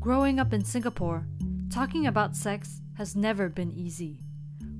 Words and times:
Growing 0.00 0.40
up 0.40 0.54
in 0.54 0.64
Singapore, 0.64 1.26
talking 1.68 2.06
about 2.06 2.34
sex 2.34 2.80
has 2.96 3.14
never 3.14 3.50
been 3.50 3.70
easy. 3.70 4.24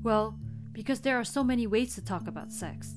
Well, 0.03 0.39
because 0.73 1.01
there 1.01 1.21
are 1.21 1.25
so 1.25 1.45
many 1.45 1.67
ways 1.67 1.95
to 1.95 2.03
talk 2.03 2.27
about 2.27 2.51
sex. 2.51 2.95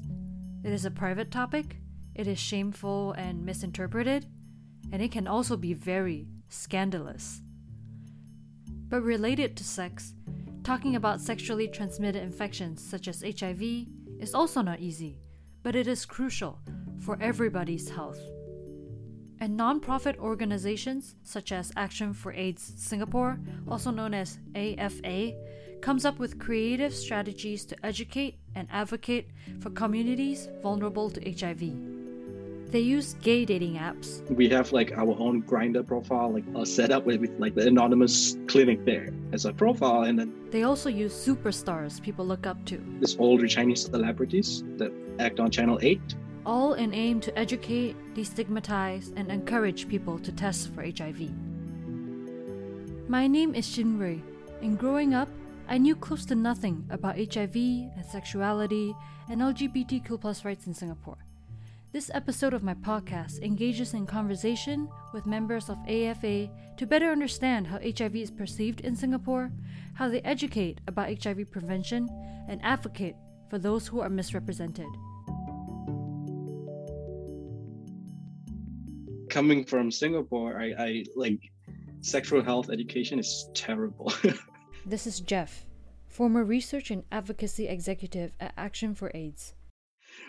It 0.64 0.72
is 0.72 0.86
a 0.86 0.92
private 0.92 1.32
topic, 1.32 1.76
it 2.16 2.26
is 2.26 2.40
shameful 2.40 3.12
and 3.18 3.46
misinterpreted, 3.46 4.26
and 4.94 5.02
it 5.02 5.12
can 5.12 5.28
also 5.28 5.58
be 5.58 5.74
very 5.74 6.30
scandalous. 6.48 7.42
But 8.88 9.02
related 9.02 9.58
to 9.58 9.66
sex, 9.66 10.14
talking 10.64 10.96
about 10.96 11.20
sexually 11.20 11.68
transmitted 11.68 12.24
infections 12.24 12.82
such 12.82 13.10
as 13.10 13.22
HIV 13.22 13.62
is 14.22 14.34
also 14.34 14.62
not 14.62 14.80
easy, 14.80 15.20
but 15.62 15.76
it 15.76 15.88
is 15.88 16.06
crucial 16.06 16.62
for 17.02 17.22
everybody's 17.22 17.90
health. 17.90 18.22
And 19.44 19.58
non-profit 19.58 20.18
organizations 20.20 21.16
such 21.22 21.52
as 21.52 21.74
Action 21.76 22.14
for 22.14 22.32
AIDS 22.32 22.64
Singapore, 22.78 23.38
also 23.68 23.92
known 23.92 24.14
as 24.14 24.40
AFA, 24.56 25.34
comes 25.82 26.06
up 26.06 26.18
with 26.18 26.40
creative 26.40 26.94
strategies 26.94 27.66
to 27.66 27.76
educate 27.86 28.40
and 28.56 28.70
advocate 28.72 29.32
for 29.60 29.70
communities 29.72 30.48
vulnerable 30.62 31.10
to 31.10 31.20
HIV. 31.30 31.60
They 32.72 32.80
use 32.80 33.16
gay 33.16 33.44
dating 33.44 33.76
apps. 33.76 34.26
We 34.34 34.48
have 34.48 34.72
like 34.72 34.94
our 34.94 35.14
own 35.20 35.44
Grindr 35.44 35.86
profile, 35.86 36.32
like 36.32 36.46
uh, 36.56 36.64
set 36.64 36.92
up 36.92 37.06
with, 37.06 37.20
with 37.20 37.38
like 37.38 37.54
the 37.54 37.68
anonymous 37.68 38.38
clinic 38.48 38.86
there 38.86 39.10
as 39.34 39.44
a 39.44 39.52
profile, 39.52 40.04
and 40.04 40.18
then 40.18 40.34
They 40.52 40.64
also 40.64 40.88
use 40.88 41.14
superstars 41.14 42.02
people 42.02 42.26
look 42.26 42.48
up 42.48 42.64
to, 42.68 42.82
this 43.02 43.18
older 43.20 43.48
Chinese 43.48 43.84
celebrities 43.84 44.64
that 44.78 44.94
act 45.20 45.42
on 45.42 45.52
Channel 45.52 45.80
Eight. 45.82 46.16
All 46.46 46.74
in 46.74 46.94
aim 46.94 47.20
to 47.22 47.38
educate, 47.38 47.96
destigmatize, 48.16 49.14
and 49.16 49.32
encourage 49.32 49.88
people 49.88 50.20
to 50.20 50.32
test 50.32 50.74
for 50.74 50.84
HIV. 50.84 51.32
My 53.08 53.28
name 53.28 53.56
is 53.56 53.68
Shinrui, 53.68 54.22
and 54.62 54.78
growing 54.78 55.14
up, 55.14 55.30
I 55.68 55.78
knew 55.78 55.96
close 55.96 56.26
to 56.26 56.36
nothing 56.36 56.86
about 56.90 57.18
HIV 57.18 57.56
and 57.56 58.06
sexuality 58.10 58.96
and 59.30 59.42
LGBTQ 59.42 60.44
rights 60.44 60.68
in 60.68 60.74
Singapore. 60.74 61.18
This 61.94 62.10
episode 62.14 62.54
of 62.54 62.64
my 62.64 62.74
podcast 62.74 63.42
engages 63.44 63.94
in 63.94 64.08
conversation 64.08 64.90
with 65.14 65.28
members 65.28 65.70
of 65.70 65.78
AFA 65.88 66.50
to 66.76 66.88
better 66.88 67.12
understand 67.12 67.68
how 67.68 67.78
HIV 67.78 68.16
is 68.16 68.32
perceived 68.32 68.82
in 68.82 68.96
Singapore, 68.96 69.52
how 69.94 70.10
they 70.10 70.22
educate 70.22 70.82
about 70.88 71.24
HIV 71.24 71.52
prevention, 71.52 72.10
and 72.50 72.60
advocate 72.64 73.16
for 73.50 73.60
those 73.60 73.88
who 73.88 74.02
are 74.02 74.10
misrepresented. 74.10 74.88
Coming 79.34 79.66
from 79.66 79.90
Singapore, 79.90 80.62
I, 80.62 80.76
I 80.78 81.06
like 81.16 81.40
sexual 82.02 82.44
health 82.44 82.70
education 82.70 83.18
is 83.18 83.50
terrible. 83.56 84.14
This 84.86 85.08
is 85.08 85.22
Jeff, 85.22 85.66
former 86.08 86.44
research 86.44 86.92
and 86.92 87.04
advocacy 87.12 87.68
executive 87.68 88.32
at 88.40 88.54
Action 88.58 88.94
for 88.94 89.10
AIDS. 89.16 89.56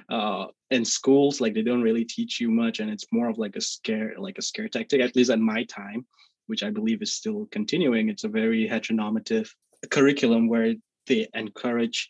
uh, 0.08 0.46
in 0.70 0.86
schools, 0.86 1.38
like 1.38 1.52
they 1.52 1.60
don't 1.60 1.82
really 1.82 2.06
teach 2.06 2.40
you 2.40 2.50
much, 2.50 2.80
and 2.80 2.88
it's 2.88 3.04
more 3.12 3.28
of 3.28 3.36
like 3.36 3.56
a 3.56 3.60
scare, 3.60 4.14
like 4.16 4.38
a 4.38 4.42
scare 4.42 4.68
tactic. 4.68 5.02
At 5.02 5.14
least 5.14 5.28
at 5.28 5.38
my 5.38 5.64
time, 5.64 6.06
which 6.46 6.62
I 6.62 6.70
believe 6.70 7.02
is 7.02 7.12
still 7.12 7.46
continuing. 7.50 8.08
It's 8.08 8.24
a 8.24 8.28
very 8.28 8.66
heteronormative 8.66 9.50
curriculum 9.90 10.48
where 10.48 10.72
they 11.08 11.28
encourage 11.34 12.08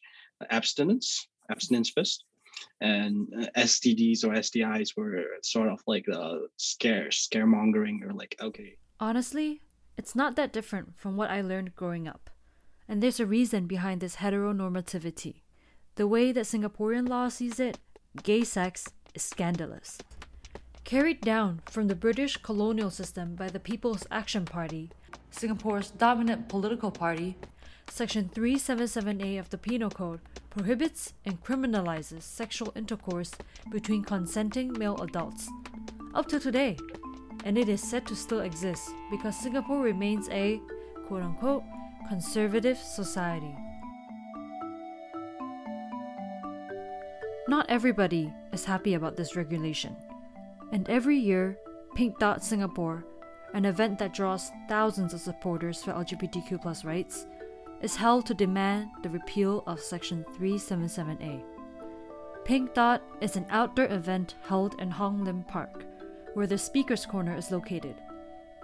abstinence, 0.49 1.27
abstinence 1.51 1.91
first, 1.91 2.23
and 2.81 3.29
uh, 3.39 3.47
STDs 3.57 4.25
or 4.25 4.31
STIs 4.31 4.97
were 4.97 5.25
sort 5.43 5.69
of 5.69 5.81
like 5.87 6.05
the 6.07 6.49
scare, 6.57 7.09
scaremongering, 7.09 8.03
or 8.05 8.13
like 8.13 8.37
okay, 8.41 8.77
Honestly, 9.01 9.61
it's 9.97 10.15
not 10.15 10.37
that 10.37 10.53
different 10.53 10.97
from 10.97 11.17
what 11.17 11.31
I 11.31 11.41
learned 11.41 11.75
growing 11.75 12.07
up. 12.07 12.31
And 12.89 13.03
there's 13.03 13.21
a 13.21 13.27
reason 13.27 13.67
behind 13.67 14.01
this 14.01 14.17
heteronormativity. 14.17 15.43
The 15.97 16.07
way 16.07 16.33
that 16.33 16.45
Singaporean 16.45 17.09
law 17.09 17.29
sees 17.29 17.59
it, 17.59 17.79
gay 18.23 18.45
sex 18.45 18.87
is 19.15 19.23
scandalous. 19.23 19.99
Carried 20.85 21.21
down 21.21 21.63
from 21.67 21.89
the 21.89 21.95
British 21.95 22.37
colonial 22.37 22.91
system 22.91 23.35
by 23.35 23.49
the 23.49 23.61
People's 23.61 24.07
Action 24.11 24.45
Party, 24.45 24.91
Singapore's 25.31 25.91
dominant 25.91 26.49
political 26.49 26.91
party, 26.91 27.37
Section 27.89 28.31
377A 28.35 29.39
of 29.39 29.51
the 29.51 29.59
Penal 29.59 29.91
Code 29.91 30.21
prohibits 30.51 31.13
and 31.25 31.43
criminalizes 31.43 32.23
sexual 32.23 32.73
intercourse 32.75 33.33
between 33.71 34.03
consenting 34.03 34.73
male 34.73 34.97
adults. 35.01 35.49
Up 36.15 36.27
to 36.29 36.41
today, 36.41 36.77
and 37.45 37.57
it 37.57 37.69
is 37.69 37.83
said 37.83 38.07
to 38.07 38.17
still 38.17 38.41
exist 38.41 38.91
because 39.11 39.37
Singapore 39.37 39.81
remains 39.81 40.29
a 40.31 40.61
quote 41.07 41.23
unquote 41.23 41.63
conservative 42.09 42.79
society. 42.79 43.55
Not 47.47 47.67
everybody 47.69 48.33
is 48.53 48.65
happy 48.65 48.95
about 48.95 49.17
this 49.17 49.37
regulation, 49.37 49.95
and 50.73 50.89
every 50.89 51.17
year, 51.17 51.59
Pink 51.95 52.19
Dot 52.19 52.43
Singapore, 52.43 53.05
an 53.53 53.65
event 53.65 53.99
that 53.99 54.15
draws 54.15 54.51
thousands 54.69 55.15
of 55.15 55.21
supporters 55.21 55.83
for 55.83 55.93
LGBTQ 55.93 56.85
rights, 56.85 57.27
is 57.85 57.97
held 57.97 58.25
to 58.25 58.33
demand 58.33 58.89
the 59.03 59.11
repeal 59.11 59.63
of 59.67 59.79
Section 59.79 60.25
377A. 60.39 61.43
Pink 62.43 62.73
Dot 62.73 63.03
is 63.21 63.37
an 63.37 63.45
outdoor 63.51 63.85
event 63.93 64.37
held 64.49 64.81
in 64.81 64.91
Hong 64.91 65.23
Lim 65.23 65.43
Park, 65.43 65.85
where 66.33 66.47
the 66.47 66.57
Speaker's 66.57 67.05
Corner 67.05 67.37
is 67.37 67.51
located. 67.51 67.97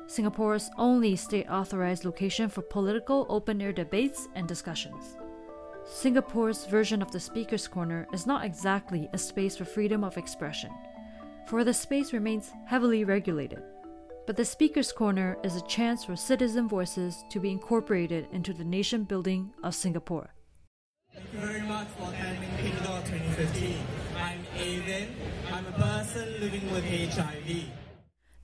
Singapore's 0.07 0.71
only 0.79 1.17
state 1.17 1.51
authorized 1.51 2.07
location 2.07 2.49
for 2.49 2.63
political 2.63 3.27
open 3.29 3.61
air 3.61 3.75
debates 3.75 4.27
and 4.35 4.49
discussions. 4.49 5.19
Singapore's 5.85 6.65
version 6.65 7.03
of 7.03 7.13
the 7.13 7.21
Speaker's 7.21 7.69
Corner 7.69 8.09
is 8.15 8.27
not 8.27 8.47
exactly 8.47 9.11
a 9.13 9.19
space 9.19 9.55
for 9.55 9.67
freedom 9.67 10.03
of 10.03 10.17
expression, 10.17 10.71
for 11.45 11.63
the 11.63 11.75
space 11.75 12.15
remains 12.15 12.53
heavily 12.65 13.05
regulated. 13.05 13.63
But 14.31 14.37
the 14.37 14.45
Speaker's 14.45 14.93
Corner 14.93 15.37
is 15.43 15.57
a 15.57 15.61
chance 15.63 16.05
for 16.05 16.15
citizen 16.15 16.69
voices 16.69 17.25
to 17.31 17.41
be 17.41 17.51
incorporated 17.51 18.29
into 18.31 18.53
the 18.53 18.63
nation 18.63 19.03
building 19.03 19.53
of 19.65 19.75
Singapore. 19.75 20.35
Thank 21.13 21.33
you 21.33 21.41
very 21.41 21.63
much 21.63 21.89
for 21.99 22.13
attending 22.13 22.49
Pink 22.59 22.81
Dot 22.85 23.05
2015. 23.07 23.77
I'm 24.17 24.39
Avin. 24.57 25.09
I'm 25.53 25.67
a 25.67 25.73
person 25.73 26.41
living 26.41 26.71
with 26.71 26.85
HIV. 26.85 27.71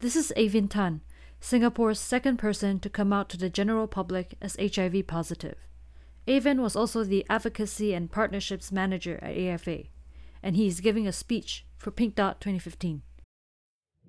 This 0.01 0.17
is 0.17 0.33
Avin 0.35 0.67
Tan, 0.67 1.03
Singapore's 1.39 2.01
second 2.01 2.39
person 2.39 2.81
to 2.81 2.91
come 2.91 3.13
out 3.13 3.29
to 3.29 3.37
the 3.37 3.49
general 3.49 3.87
public 3.87 4.35
as 4.43 4.57
HIV 4.59 5.07
positive. 5.07 5.69
Avin 6.27 6.61
was 6.61 6.75
also 6.75 7.05
the 7.05 7.25
advocacy 7.31 7.95
and 7.95 8.11
partnerships 8.11 8.73
manager 8.73 9.21
at 9.23 9.39
AFA, 9.39 9.85
and 10.43 10.57
he 10.57 10.67
is 10.67 10.81
giving 10.81 11.07
a 11.07 11.13
speech 11.13 11.65
for 11.77 11.93
Pink 11.93 12.17
Dot 12.17 12.41
2015. 12.41 13.03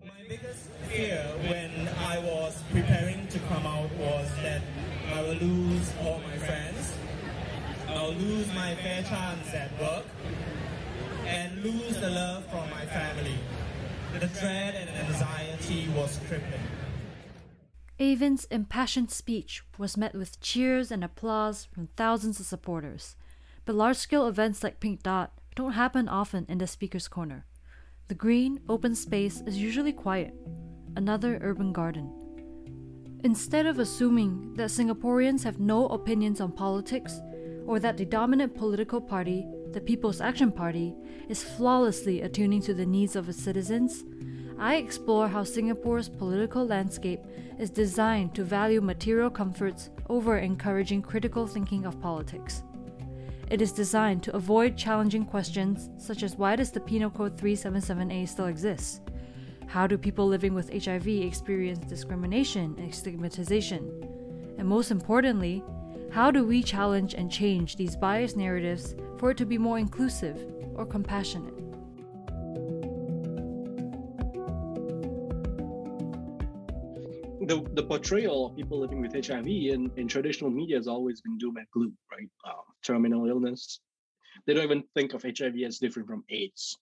My 0.06 0.24
biggest 0.30 0.70
fear 0.90 1.24
when 1.48 1.90
I 1.98 2.20
was 2.20 2.62
preparing 2.72 3.28
to 3.28 3.40
come 3.40 3.66
out 3.66 3.92
was 3.96 4.30
that 4.44 4.62
I 5.14 5.22
will 5.22 5.36
lose 5.36 5.92
all 6.02 6.20
my 6.20 6.38
friends, 6.38 6.94
I'll 7.88 8.14
lose 8.14 8.48
my 8.54 8.76
fair 8.76 9.02
chance 9.04 9.54
at 9.54 9.72
work, 9.80 10.06
and 11.26 11.64
lose 11.64 12.00
the 12.00 12.10
love 12.10 12.46
from 12.46 12.70
my 12.70 12.86
family. 12.86 13.40
The 14.20 14.28
dread 14.28 14.76
and 14.76 14.90
anxiety 15.08 15.90
was 15.96 16.20
crippling. 16.28 16.62
Avin's 18.00 18.46
impassioned 18.46 19.10
speech 19.10 19.64
was 19.78 19.98
met 19.98 20.14
with 20.14 20.40
cheers 20.40 20.92
and 20.92 21.04
applause 21.04 21.66
from 21.66 21.88
thousands 21.96 22.40
of 22.40 22.46
supporters. 22.46 23.16
But 23.66 23.76
large 23.76 23.98
scale 23.98 24.28
events 24.28 24.64
like 24.64 24.80
Pink 24.80 25.02
Dot 25.02 25.34
don't 25.56 25.74
happen 25.74 26.08
often 26.08 26.46
in 26.48 26.60
the 26.60 26.68
speaker's 26.68 27.08
corner. 27.08 27.46
The 28.08 28.16
green, 28.16 28.62
open 28.70 28.96
space 28.96 29.44
is 29.46 29.58
usually 29.58 29.92
quiet, 29.92 30.34
another 30.96 31.40
urban 31.42 31.74
garden. 31.74 32.10
Instead 33.26 33.66
of 33.66 33.80
assuming 33.80 34.54
that 34.54 34.70
Singaporeans 34.70 35.44
have 35.44 35.60
no 35.60 35.90
opinions 35.90 36.40
on 36.40 36.54
politics, 36.54 37.20
or 37.66 37.82
that 37.82 37.98
the 37.98 38.06
dominant 38.06 38.56
political 38.56 39.02
party, 39.02 39.46
the 39.74 39.82
People's 39.82 40.22
Action 40.22 40.54
Party, 40.54 40.96
is 41.28 41.44
flawlessly 41.44 42.22
attuning 42.22 42.62
to 42.62 42.74
the 42.74 42.86
needs 42.86 43.18
of 43.18 43.28
its 43.28 43.44
citizens, 43.44 44.06
I 44.58 44.78
explore 44.78 45.28
how 45.28 45.44
Singapore's 45.44 46.08
political 46.08 46.66
landscape 46.66 47.20
is 47.60 47.70
designed 47.70 48.34
to 48.36 48.46
value 48.46 48.80
material 48.80 49.30
comforts 49.30 49.90
over 50.08 50.38
encouraging 50.38 51.02
critical 51.02 51.46
thinking 51.46 51.86
of 51.86 52.00
politics. 52.00 52.64
It 53.50 53.62
is 53.62 53.72
designed 53.72 54.24
to 54.24 54.36
avoid 54.36 54.76
challenging 54.76 55.26
questions 55.26 55.90
such 55.98 56.22
as 56.22 56.36
why 56.36 56.58
does 56.58 56.72
the 56.72 56.82
Penal 56.82 57.10
Code 57.10 57.38
377A 57.38 58.28
still 58.28 58.48
exist? 58.48 59.02
How 59.68 59.88
do 59.88 59.98
people 59.98 60.28
living 60.28 60.54
with 60.54 60.72
HIV 60.84 61.08
experience 61.08 61.80
discrimination 61.88 62.76
and 62.78 62.94
stigmatization? 62.94 63.90
And 64.58 64.68
most 64.68 64.92
importantly, 64.92 65.64
how 66.12 66.30
do 66.30 66.44
we 66.44 66.62
challenge 66.62 67.14
and 67.14 67.32
change 67.32 67.78
these 67.78 67.96
biased 67.96 68.36
narratives 68.36 68.96
for 69.18 69.32
it 69.32 69.38
to 69.38 69.46
be 69.46 69.58
more 69.58 69.80
inclusive 69.80 70.46
or 70.76 70.86
compassionate? 70.86 71.54
the, 77.48 77.66
the 77.74 77.84
portrayal 77.84 78.48
of 78.48 78.56
people 78.56 78.80
living 78.80 79.02
with 79.02 79.14
HIV 79.14 79.48
in, 79.48 79.90
in 79.96 80.08
traditional 80.08 80.52
media 80.52 80.76
has 80.76 80.88
always 80.88 81.22
been 81.22 81.38
doom 81.38 81.56
and 81.56 81.66
gloom, 81.72 81.98
right? 82.12 82.30
Um, 82.46 82.64
terminal 82.88 83.28
illness. 83.28 83.80
They 84.46 84.54
don't 84.54 84.64
even 84.64 84.84
think 84.96 85.14
of 85.14 85.24
HIV 85.24 85.56
as 85.66 85.78
different 85.80 86.08
from 86.08 86.24
AIDS. 86.30 86.78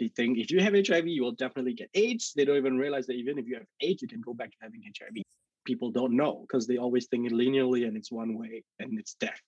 They 0.00 0.08
think 0.08 0.38
if 0.38 0.50
you 0.50 0.60
have 0.60 0.74
HIV, 0.74 1.06
you 1.06 1.22
will 1.22 1.32
definitely 1.32 1.74
get 1.74 1.88
AIDS. 1.94 2.32
They 2.34 2.44
don't 2.44 2.56
even 2.56 2.76
realize 2.76 3.06
that 3.06 3.14
even 3.14 3.38
if 3.38 3.46
you 3.46 3.54
have 3.54 3.66
AIDS, 3.80 4.02
you 4.02 4.08
can 4.08 4.20
go 4.20 4.34
back 4.34 4.50
to 4.50 4.56
having 4.60 4.82
HIV. 4.82 5.22
People 5.64 5.90
don't 5.90 6.16
know 6.16 6.44
because 6.46 6.66
they 6.66 6.78
always 6.78 7.06
think 7.06 7.26
it 7.26 7.32
linearly 7.32 7.86
and 7.86 7.96
it's 7.96 8.10
one 8.10 8.36
way 8.36 8.64
and 8.80 8.98
it's 8.98 9.14
death. 9.14 9.40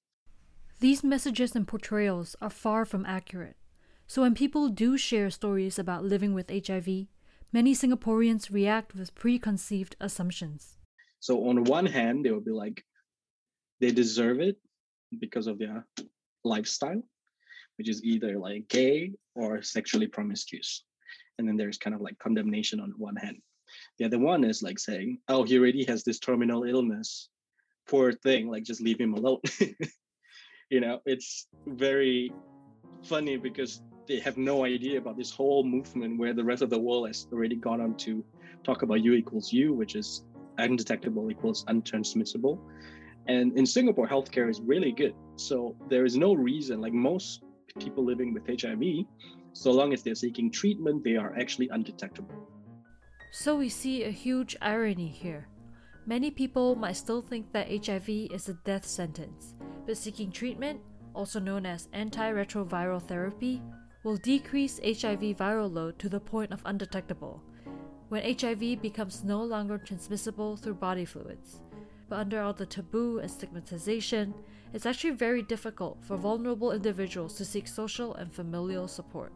These 0.79 1.03
messages 1.03 1.57
and 1.57 1.67
portrayals 1.67 2.37
are 2.41 2.51
far 2.51 2.85
from 2.85 3.05
accurate. 3.07 3.57
So 4.07 4.23
when 4.23 4.35
people 4.35 4.69
do 4.69 4.97
share 4.97 5.31
stories 5.31 5.79
about 5.79 6.05
living 6.05 6.33
with 6.33 6.51
HIV, 6.51 7.07
many 7.53 7.75
Singaporeans 7.75 8.53
react 8.53 8.95
with 8.95 9.15
preconceived 9.15 9.97
assumptions. 10.01 10.77
So 11.19 11.49
on 11.49 11.65
one 11.65 11.87
hand, 11.87 12.25
they 12.25 12.31
will 12.31 12.41
be 12.41 12.53
like, 12.53 12.85
they 13.81 13.91
deserve 13.91 14.41
it 14.41 14.57
because 15.19 15.47
of 15.47 15.59
their 15.59 15.87
lifestyle, 16.45 17.03
which 17.79 17.89
is 17.89 18.05
either 18.05 18.39
like 18.39 18.69
gay 18.69 19.13
or 19.35 19.63
sexually 19.63 20.07
promiscuous. 20.07 20.85
And 21.39 21.47
then 21.47 21.57
there's 21.57 21.79
kind 21.79 21.95
of 21.95 22.01
like 22.01 22.19
condemnation 22.19 22.81
on 22.81 22.95
one 22.97 23.17
hand. 23.17 23.39
The 23.99 24.07
other 24.07 24.19
one 24.19 24.45
is 24.45 24.63
like 24.63 24.79
saying, 24.79 25.19
oh, 25.29 25.45
he 25.45 25.59
already 25.59 25.85
has 25.85 26.05
this 26.05 26.19
terminal 26.19 26.65
illness. 26.65 27.29
Poor 27.89 28.13
thing, 28.13 28.51
like 28.51 28.65
just 28.65 28.81
leave 28.81 29.01
him 29.01 29.15
alone. 29.15 29.41
you 30.71 30.81
know, 30.81 31.01
it's 31.05 31.47
very 31.67 32.33
funny 33.03 33.37
because 33.37 33.83
they 34.09 34.19
have 34.21 34.37
no 34.37 34.65
idea 34.65 34.99
about 34.99 35.17
this 35.17 35.31
whole 35.31 35.65
movement 35.65 36.19
where 36.19 36.33
the 36.33 36.45
rest 36.45 36.63
of 36.63 36.71
the 36.71 36.79
world 36.79 37.07
has 37.09 37.27
already 37.33 37.57
gone 37.57 37.81
on 37.81 37.97
to 37.97 38.25
talk 38.65 38.83
about 38.83 39.03
U 39.03 39.13
equals 39.13 39.53
U, 39.53 39.73
which 39.73 39.95
is 39.95 40.25
undetectable 40.59 41.31
equals 41.31 41.65
untransmissible. 41.65 42.59
And 43.29 43.57
in 43.59 43.67
Singapore, 43.67 44.07
healthcare 44.07 44.49
is 44.49 44.61
really 44.61 44.93
good. 44.93 45.15
So 45.37 45.77
there 45.89 46.05
is 46.05 46.17
no 46.17 46.35
reason, 46.35 46.81
like 46.81 46.93
most 46.93 47.43
people 47.79 48.05
living 48.05 48.33
with 48.33 48.47
HIV, 48.47 49.05
so 49.53 49.71
long 49.73 49.93
as 49.93 50.03
they're 50.03 50.15
seeking 50.15 50.51
treatment, 50.51 51.03
they 51.03 51.17
are 51.17 51.35
actually 51.39 51.69
undetectable. 51.71 52.35
So 53.33 53.57
we 53.57 53.69
see 53.69 54.05
a 54.05 54.11
huge 54.11 54.57
irony 54.63 55.09
here. 55.09 55.49
Many 56.07 56.31
people 56.31 56.77
might 56.77 56.97
still 56.97 57.21
think 57.21 57.53
that 57.53 57.69
HIV 57.69 58.09
is 58.09 58.49
a 58.49 58.55
death 58.65 58.87
sentence, 58.87 59.55
but 59.87 59.97
seeking 59.97 60.31
treatment, 60.31 60.81
also 61.15 61.41
known 61.41 61.67
as 61.67 61.89
antiretroviral 61.89 63.03
therapy, 63.03 63.63
will 64.05 64.17
decrease 64.19 64.79
HIV 64.79 65.37
viral 65.37 65.73
load 65.73 65.99
to 65.99 66.09
the 66.09 66.21
point 66.21 66.53
of 66.53 66.63
undetectable, 66.65 67.43
when 68.09 68.23
HIV 68.39 68.81
becomes 68.81 69.25
no 69.25 69.43
longer 69.43 69.79
transmissible 69.79 70.57
through 70.57 70.75
body 70.75 71.05
fluids. 71.05 71.61
But 72.09 72.21
under 72.21 72.41
all 72.41 72.53
the 72.53 72.67
taboo 72.67 73.19
and 73.19 73.31
stigmatization, 73.31 74.35
it's 74.73 74.87
actually 74.87 75.11
very 75.11 75.43
difficult 75.43 75.99
for 76.03 76.17
vulnerable 76.17 76.73
individuals 76.73 77.35
to 77.39 77.45
seek 77.45 77.67
social 77.67 78.15
and 78.15 78.33
familial 78.33 78.89
support. 78.89 79.33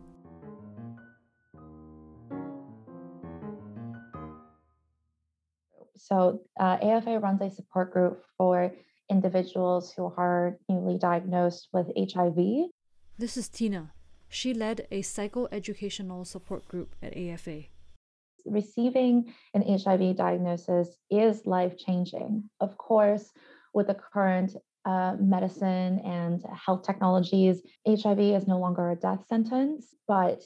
So, 5.96 6.40
uh, 6.58 6.78
AFA 6.82 7.18
runs 7.18 7.40
a 7.42 7.50
support 7.50 7.92
group 7.92 8.24
for 8.36 8.72
individuals 9.10 9.92
who 9.92 10.12
are 10.16 10.56
newly 10.68 10.98
diagnosed 10.98 11.68
with 11.72 11.88
HIV. 11.96 12.70
This 13.18 13.36
is 13.36 13.48
Tina. 13.48 13.92
She 14.28 14.54
led 14.54 14.86
a 14.90 15.02
psychoeducational 15.02 16.26
support 16.26 16.66
group 16.66 16.94
at 17.02 17.16
AFA. 17.16 17.64
Receiving 18.46 19.32
an 19.54 19.62
HIV 19.62 20.16
diagnosis 20.16 20.88
is 21.10 21.46
life 21.46 21.76
changing. 21.76 22.48
Of 22.60 22.76
course, 22.76 23.30
with 23.72 23.88
the 23.88 23.94
current 23.94 24.56
uh, 24.84 25.16
medicine 25.20 26.00
and 26.00 26.42
health 26.52 26.84
technologies, 26.84 27.62
HIV 27.86 28.20
is 28.20 28.46
no 28.46 28.58
longer 28.58 28.90
a 28.90 28.96
death 28.96 29.26
sentence, 29.28 29.94
but 30.08 30.42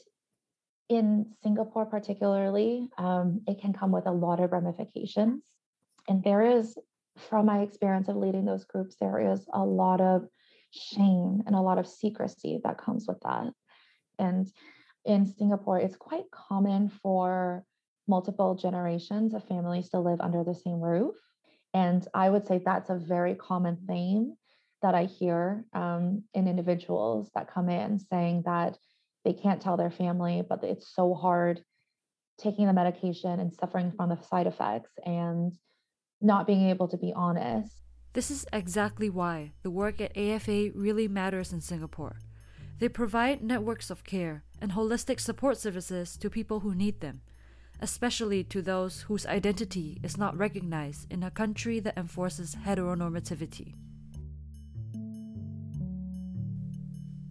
in 0.88 1.26
Singapore, 1.42 1.86
particularly, 1.86 2.88
um, 2.98 3.40
it 3.46 3.60
can 3.60 3.72
come 3.72 3.90
with 3.90 4.06
a 4.06 4.12
lot 4.12 4.40
of 4.40 4.52
ramifications. 4.52 5.42
And 6.08 6.22
there 6.22 6.42
is, 6.42 6.76
from 7.16 7.46
my 7.46 7.60
experience 7.60 8.08
of 8.08 8.16
leading 8.16 8.44
those 8.44 8.64
groups, 8.64 8.96
there 9.00 9.32
is 9.32 9.46
a 9.52 9.64
lot 9.64 10.00
of 10.00 10.28
shame 10.70 11.42
and 11.46 11.54
a 11.54 11.60
lot 11.60 11.78
of 11.78 11.86
secrecy 11.86 12.60
that 12.64 12.78
comes 12.78 13.06
with 13.06 13.20
that. 13.20 13.52
And 14.18 14.46
in 15.04 15.26
Singapore, 15.26 15.78
it's 15.78 15.96
quite 15.96 16.30
common 16.30 16.88
for 16.88 17.64
multiple 18.06 18.54
generations 18.54 19.34
of 19.34 19.46
families 19.46 19.88
to 19.90 20.00
live 20.00 20.20
under 20.20 20.44
the 20.44 20.54
same 20.54 20.80
roof. 20.80 21.14
And 21.72 22.06
I 22.14 22.30
would 22.30 22.46
say 22.46 22.60
that's 22.64 22.90
a 22.90 22.96
very 22.96 23.34
common 23.34 23.78
theme 23.88 24.34
that 24.82 24.94
I 24.94 25.04
hear 25.04 25.64
um, 25.72 26.24
in 26.34 26.46
individuals 26.46 27.30
that 27.34 27.52
come 27.52 27.68
in 27.68 27.98
saying 27.98 28.42
that 28.44 28.76
they 29.24 29.32
can't 29.32 29.60
tell 29.60 29.76
their 29.76 29.90
family, 29.90 30.42
but 30.46 30.62
it's 30.62 30.94
so 30.94 31.14
hard 31.14 31.64
taking 32.38 32.66
the 32.66 32.72
medication 32.72 33.40
and 33.40 33.54
suffering 33.54 33.92
from 33.96 34.10
the 34.10 34.20
side 34.20 34.46
effects 34.46 34.90
and 35.04 35.52
not 36.20 36.46
being 36.46 36.68
able 36.68 36.88
to 36.88 36.96
be 36.96 37.12
honest. 37.14 37.72
This 38.12 38.30
is 38.30 38.46
exactly 38.52 39.10
why 39.10 39.52
the 39.62 39.70
work 39.70 40.00
at 40.00 40.16
AFA 40.16 40.70
really 40.74 41.08
matters 41.08 41.52
in 41.52 41.60
Singapore. 41.60 42.18
They 42.78 42.88
provide 42.88 43.42
networks 43.42 43.90
of 43.90 44.04
care 44.04 44.44
and 44.60 44.72
holistic 44.72 45.20
support 45.20 45.58
services 45.58 46.16
to 46.18 46.28
people 46.30 46.60
who 46.60 46.74
need 46.74 47.00
them, 47.00 47.22
especially 47.80 48.44
to 48.44 48.62
those 48.62 49.02
whose 49.02 49.26
identity 49.26 50.00
is 50.02 50.16
not 50.16 50.36
recognized 50.36 51.10
in 51.12 51.22
a 51.22 51.30
country 51.30 51.80
that 51.80 51.98
enforces 51.98 52.56
heteronormativity. 52.64 53.74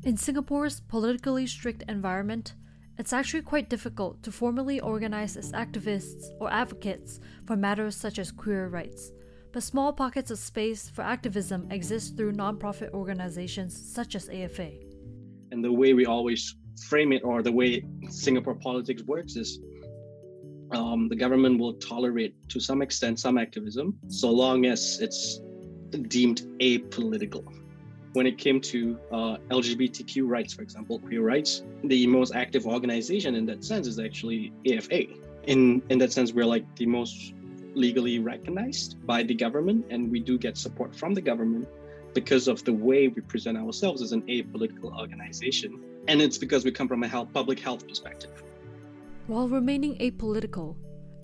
In 0.03 0.17
Singapore's 0.17 0.81
politically 0.81 1.47
strict 1.47 1.83
environment, 1.87 2.55
it's 2.97 3.13
actually 3.13 3.41
quite 3.41 3.69
difficult 3.69 4.21
to 4.23 4.31
formally 4.31 4.79
organize 4.79 5.35
as 5.37 5.51
activists 5.53 6.25
or 6.39 6.51
advocates 6.51 7.19
for 7.45 7.55
matters 7.55 7.95
such 7.95 8.19
as 8.19 8.31
queer 8.31 8.67
rights. 8.67 9.11
But 9.51 9.63
small 9.63 9.93
pockets 9.93 10.29
of 10.29 10.39
space 10.39 10.89
for 10.89 11.03
activism 11.03 11.71
exist 11.71 12.17
through 12.17 12.33
nonprofit 12.33 12.91
organizations 12.91 13.73
such 13.93 14.15
as 14.15 14.29
AFA. 14.29 14.71
And 15.51 15.63
the 15.63 15.71
way 15.71 15.93
we 15.93 16.05
always 16.05 16.55
frame 16.87 17.13
it, 17.13 17.23
or 17.23 17.41
the 17.41 17.51
way 17.51 17.83
Singapore 18.09 18.55
politics 18.55 19.03
works, 19.03 19.35
is 19.35 19.59
um, 20.71 21.07
the 21.09 21.15
government 21.15 21.59
will 21.59 21.73
tolerate 21.73 22.35
to 22.49 22.59
some 22.59 22.81
extent 22.81 23.19
some 23.19 23.37
activism 23.37 23.97
so 24.07 24.29
long 24.29 24.65
as 24.65 24.99
it's 25.01 25.39
deemed 26.07 26.41
apolitical 26.59 27.43
when 28.13 28.27
it 28.27 28.37
came 28.37 28.61
to 28.61 28.97
uh, 29.11 29.37
LGBTQ 29.49 30.27
rights, 30.27 30.53
for 30.53 30.61
example, 30.61 30.99
queer 30.99 31.21
rights, 31.21 31.63
the 31.83 32.07
most 32.07 32.33
active 32.35 32.65
organization 32.65 33.35
in 33.35 33.45
that 33.47 33.63
sense 33.63 33.87
is 33.87 33.99
actually 33.99 34.53
AFA. 34.71 35.05
In 35.45 35.81
in 35.89 35.97
that 35.99 36.13
sense, 36.13 36.31
we're 36.31 36.45
like 36.45 36.63
the 36.75 36.85
most 36.85 37.33
legally 37.73 38.19
recognized 38.19 39.05
by 39.05 39.23
the 39.23 39.33
government, 39.33 39.85
and 39.89 40.11
we 40.11 40.19
do 40.19 40.37
get 40.37 40.57
support 40.57 40.95
from 40.95 41.13
the 41.13 41.21
government 41.21 41.67
because 42.13 42.47
of 42.47 42.63
the 42.63 42.71
way 42.71 43.07
we 43.07 43.21
present 43.23 43.57
ourselves 43.57 44.01
as 44.01 44.11
an 44.11 44.21
apolitical 44.23 44.97
organization, 44.97 45.83
and 46.07 46.21
it's 46.21 46.37
because 46.37 46.63
we 46.63 46.71
come 46.71 46.87
from 46.87 47.03
a 47.03 47.07
health, 47.07 47.29
public 47.33 47.59
health 47.59 47.87
perspective. 47.87 48.43
While 49.27 49.47
remaining 49.47 49.95
apolitical, 49.99 50.75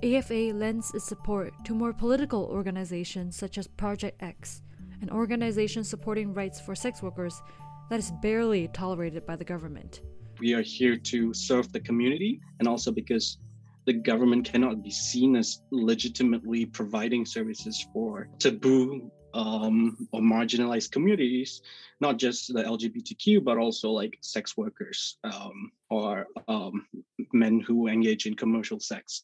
AFA 0.02 0.54
lends 0.56 0.94
its 0.94 1.06
support 1.06 1.54
to 1.66 1.74
more 1.74 1.92
political 1.92 2.46
organizations 2.46 3.36
such 3.36 3.58
as 3.58 3.68
Project 3.68 4.24
X 4.24 4.62
an 5.02 5.10
organization 5.10 5.84
supporting 5.84 6.34
rights 6.34 6.60
for 6.60 6.76
sex 6.76 7.02
workers 7.02 7.42
that 7.90 8.00
is 8.00 8.12
barely 8.22 8.68
tolerated 8.70 9.26
by 9.26 9.36
the 9.36 9.44
government. 9.44 10.02
We 10.40 10.54
are 10.54 10.62
here 10.62 10.96
to 10.96 11.34
serve 11.34 11.72
the 11.72 11.80
community 11.80 12.40
and 12.60 12.68
also 12.68 12.92
because 12.92 13.38
the 13.86 13.94
government 13.94 14.46
cannot 14.46 14.84
be 14.84 14.92
seen 14.92 15.36
as 15.36 15.62
legitimately 15.72 16.66
providing 16.68 17.26
services 17.26 17.86
for 17.94 18.30
taboo 18.40 19.12
um, 19.34 20.08
or 20.12 20.22
marginalized 20.22 20.92
communities, 20.92 21.62
not 22.00 22.18
just 22.18 22.54
the 22.54 22.64
LGBTQ, 22.64 23.44
but 23.44 23.58
also 23.58 23.90
like 23.92 24.18
sex 24.22 24.58
workers 24.58 25.18
um, 25.24 25.72
or 25.90 26.28
um, 26.48 26.86
men 27.34 27.60
who 27.60 27.88
engage 27.88 28.26
in 28.26 28.36
commercial 28.36 28.80
sex 28.80 29.24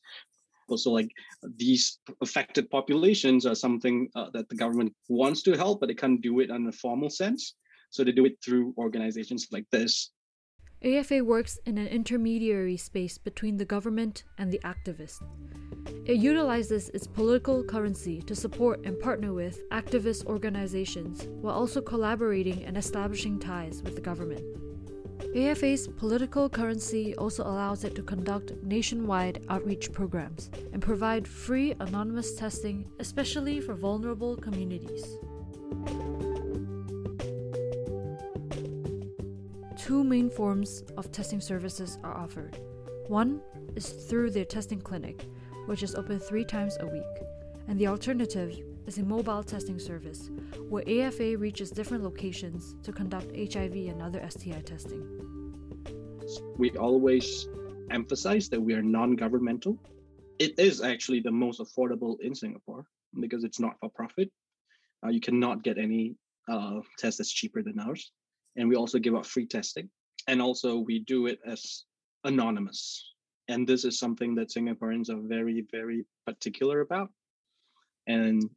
so 0.75 0.91
like 0.91 1.11
these 1.57 1.99
affected 2.21 2.69
populations 2.69 3.45
are 3.45 3.55
something 3.55 4.09
uh, 4.15 4.29
that 4.33 4.49
the 4.49 4.55
government 4.55 4.93
wants 5.07 5.43
to 5.43 5.53
help, 5.53 5.79
but 5.79 5.87
they 5.87 5.93
can't 5.93 6.21
do 6.21 6.39
it 6.39 6.49
in 6.49 6.67
a 6.67 6.71
formal 6.71 7.09
sense. 7.09 7.53
So 7.91 8.03
they 8.03 8.11
do 8.11 8.25
it 8.25 8.37
through 8.43 8.73
organizations 8.77 9.47
like 9.51 9.65
this. 9.71 10.11
AFA 10.85 11.23
works 11.23 11.57
in 11.65 11.79
an 11.79 11.87
intermediary 11.87 12.77
space 12.77 13.17
between 13.17 13.57
the 13.57 13.65
government 13.65 14.23
and 14.37 14.51
the 14.51 14.59
activist. 14.59 15.23
It 16.05 16.17
utilizes 16.17 16.89
its 16.89 17.07
political 17.07 17.63
currency 17.63 18.21
to 18.21 18.35
support 18.35 18.85
and 18.85 18.99
partner 18.99 19.33
with 19.33 19.67
activist 19.69 20.27
organizations 20.27 21.27
while 21.41 21.55
also 21.55 21.81
collaborating 21.81 22.65
and 22.65 22.77
establishing 22.77 23.39
ties 23.39 23.81
with 23.81 23.95
the 23.95 24.01
government. 24.01 24.43
AFA's 25.35 25.87
political 25.87 26.47
currency 26.47 27.15
also 27.15 27.41
allows 27.41 27.83
it 27.83 27.95
to 27.95 28.03
conduct 28.03 28.53
nationwide 28.61 29.43
outreach 29.49 29.91
programs 29.91 30.51
and 30.71 30.83
provide 30.83 31.27
free 31.27 31.73
anonymous 31.79 32.35
testing, 32.35 32.87
especially 32.99 33.59
for 33.59 33.73
vulnerable 33.73 34.37
communities. 34.37 35.17
Two 39.85 40.03
main 40.03 40.31
forms 40.31 40.81
of 40.97 41.11
testing 41.11 41.39
services 41.39 41.99
are 42.03 42.17
offered. 42.17 42.57
One 43.07 43.39
is 43.75 43.87
through 43.87 44.31
their 44.31 44.43
testing 44.43 44.81
clinic, 44.81 45.27
which 45.67 45.83
is 45.83 45.93
open 45.93 46.17
three 46.17 46.43
times 46.43 46.75
a 46.79 46.87
week, 46.87 47.03
and 47.67 47.77
the 47.77 47.85
alternative 47.85 48.57
is 48.87 48.97
a 48.97 49.03
mobile 49.03 49.43
testing 49.43 49.77
service 49.77 50.31
where 50.69 50.83
AFA 50.89 51.37
reaches 51.37 51.69
different 51.69 52.03
locations 52.03 52.75
to 52.81 52.91
conduct 52.91 53.27
HIV 53.37 53.75
and 53.75 54.01
other 54.01 54.27
STI 54.27 54.61
testing. 54.61 55.05
We 56.57 56.71
always 56.71 57.47
emphasize 57.91 58.49
that 58.49 58.59
we 58.59 58.73
are 58.73 58.81
non 58.81 59.15
governmental. 59.15 59.77
It 60.39 60.57
is 60.57 60.81
actually 60.81 61.19
the 61.19 61.31
most 61.31 61.59
affordable 61.59 62.19
in 62.21 62.33
Singapore 62.33 62.87
because 63.19 63.43
it's 63.43 63.59
not 63.59 63.75
for 63.79 63.91
profit. 63.91 64.31
Uh, 65.05 65.09
you 65.09 65.21
cannot 65.21 65.61
get 65.61 65.77
any 65.77 66.15
uh, 66.49 66.79
test 66.97 67.19
that's 67.19 67.31
cheaper 67.31 67.61
than 67.61 67.79
ours. 67.79 68.11
And 68.55 68.69
we 68.69 68.75
also 68.75 68.99
give 68.99 69.15
out 69.15 69.25
free 69.25 69.45
testing. 69.45 69.89
And 70.27 70.41
also, 70.41 70.77
we 70.79 70.99
do 70.99 71.27
it 71.27 71.39
as 71.45 71.83
anonymous. 72.23 73.13
And 73.47 73.67
this 73.67 73.85
is 73.85 73.99
something 73.99 74.33
that 74.35 74.49
Singaporeans 74.49 75.09
are 75.09 75.21
very, 75.21 75.65
very 75.71 76.05
particular 76.25 76.81
about. 76.81 77.09
And 78.07 78.49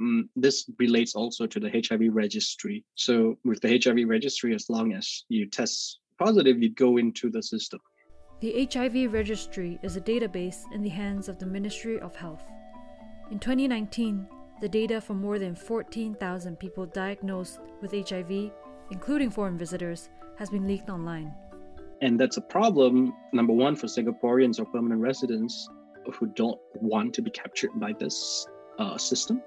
um, 0.00 0.28
this 0.34 0.68
relates 0.78 1.14
also 1.14 1.46
to 1.46 1.60
the 1.60 1.70
HIV 1.70 2.12
registry. 2.12 2.84
So 2.94 3.38
with 3.44 3.60
the 3.60 3.80
HIV 3.82 4.08
registry, 4.08 4.54
as 4.54 4.68
long 4.68 4.94
as 4.94 5.24
you 5.28 5.48
test 5.48 6.00
positive, 6.18 6.60
you 6.62 6.70
go 6.70 6.96
into 6.96 7.30
the 7.30 7.42
system. 7.42 7.80
The 8.40 8.68
HIV 8.72 9.12
registry 9.12 9.78
is 9.82 9.96
a 9.96 10.00
database 10.00 10.64
in 10.72 10.82
the 10.82 10.88
hands 10.88 11.28
of 11.28 11.38
the 11.38 11.46
Ministry 11.46 12.00
of 12.00 12.16
Health. 12.16 12.42
In 13.30 13.38
2019, 13.38 14.26
the 14.60 14.68
data 14.68 15.00
for 15.00 15.14
more 15.14 15.38
than 15.38 15.54
14,000 15.54 16.58
people 16.58 16.86
diagnosed 16.86 17.60
with 17.80 17.92
HIV, 17.92 18.50
including 18.90 19.30
foreign 19.30 19.58
visitors, 19.58 20.10
has 20.38 20.50
been 20.50 20.66
leaked 20.66 20.90
online. 20.90 21.32
And 22.00 22.18
that's 22.18 22.36
a 22.36 22.40
problem, 22.40 23.14
number 23.32 23.52
one, 23.52 23.76
for 23.76 23.86
Singaporeans 23.86 24.58
or 24.58 24.64
permanent 24.64 25.00
residents 25.00 25.68
who 26.14 26.26
don't 26.26 26.58
want 26.74 27.14
to 27.14 27.22
be 27.22 27.30
captured 27.30 27.70
by 27.76 27.92
this 27.92 28.46
uh, 28.78 28.98
system. 28.98 29.40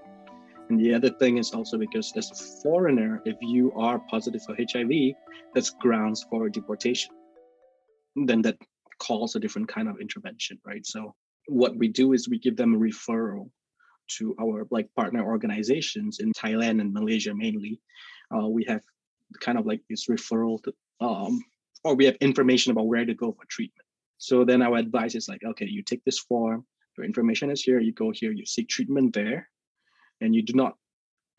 And 0.69 0.79
the 0.79 0.93
other 0.93 1.09
thing 1.09 1.37
is 1.37 1.51
also 1.51 1.77
because 1.77 2.11
as 2.15 2.31
a 2.31 2.35
foreigner, 2.63 3.21
if 3.25 3.35
you 3.41 3.71
are 3.73 3.99
positive 3.99 4.41
for 4.43 4.55
HIV, 4.55 5.15
that's 5.53 5.69
grounds 5.69 6.25
for 6.29 6.49
deportation. 6.49 7.13
Then 8.15 8.41
that 8.43 8.57
calls 8.99 9.35
a 9.35 9.39
different 9.39 9.67
kind 9.67 9.87
of 9.87 9.99
intervention, 9.99 10.57
right? 10.65 10.85
So 10.85 11.13
what 11.47 11.77
we 11.77 11.87
do 11.87 12.13
is 12.13 12.29
we 12.29 12.39
give 12.39 12.55
them 12.55 12.73
a 12.73 12.79
referral 12.79 13.49
to 14.17 14.35
our 14.39 14.67
like 14.71 14.87
partner 14.95 15.23
organizations 15.23 16.19
in 16.19 16.31
Thailand 16.31 16.81
and 16.81 16.93
Malaysia 16.93 17.33
mainly. 17.35 17.81
Uh, 18.33 18.47
we 18.47 18.63
have 18.67 18.81
kind 19.39 19.57
of 19.57 19.65
like 19.65 19.81
this 19.89 20.07
referral 20.07 20.61
to, 20.63 20.73
um, 21.01 21.43
or 21.83 21.95
we 21.95 22.05
have 22.05 22.15
information 22.15 22.71
about 22.71 22.87
where 22.87 23.05
to 23.05 23.13
go 23.13 23.31
for 23.31 23.45
treatment. 23.47 23.85
So 24.17 24.45
then 24.45 24.61
our 24.61 24.77
advice 24.77 25.15
is 25.15 25.27
like, 25.27 25.43
okay, 25.43 25.65
you 25.65 25.83
take 25.83 26.03
this 26.03 26.19
form, 26.19 26.65
your 26.97 27.05
information 27.05 27.51
is 27.51 27.61
here, 27.61 27.79
you 27.79 27.91
go 27.91 28.11
here, 28.11 28.31
you 28.31 28.45
seek 28.45 28.69
treatment 28.69 29.13
there, 29.13 29.49
and 30.21 30.33
you 30.33 30.41
do 30.41 30.53
not 30.53 30.77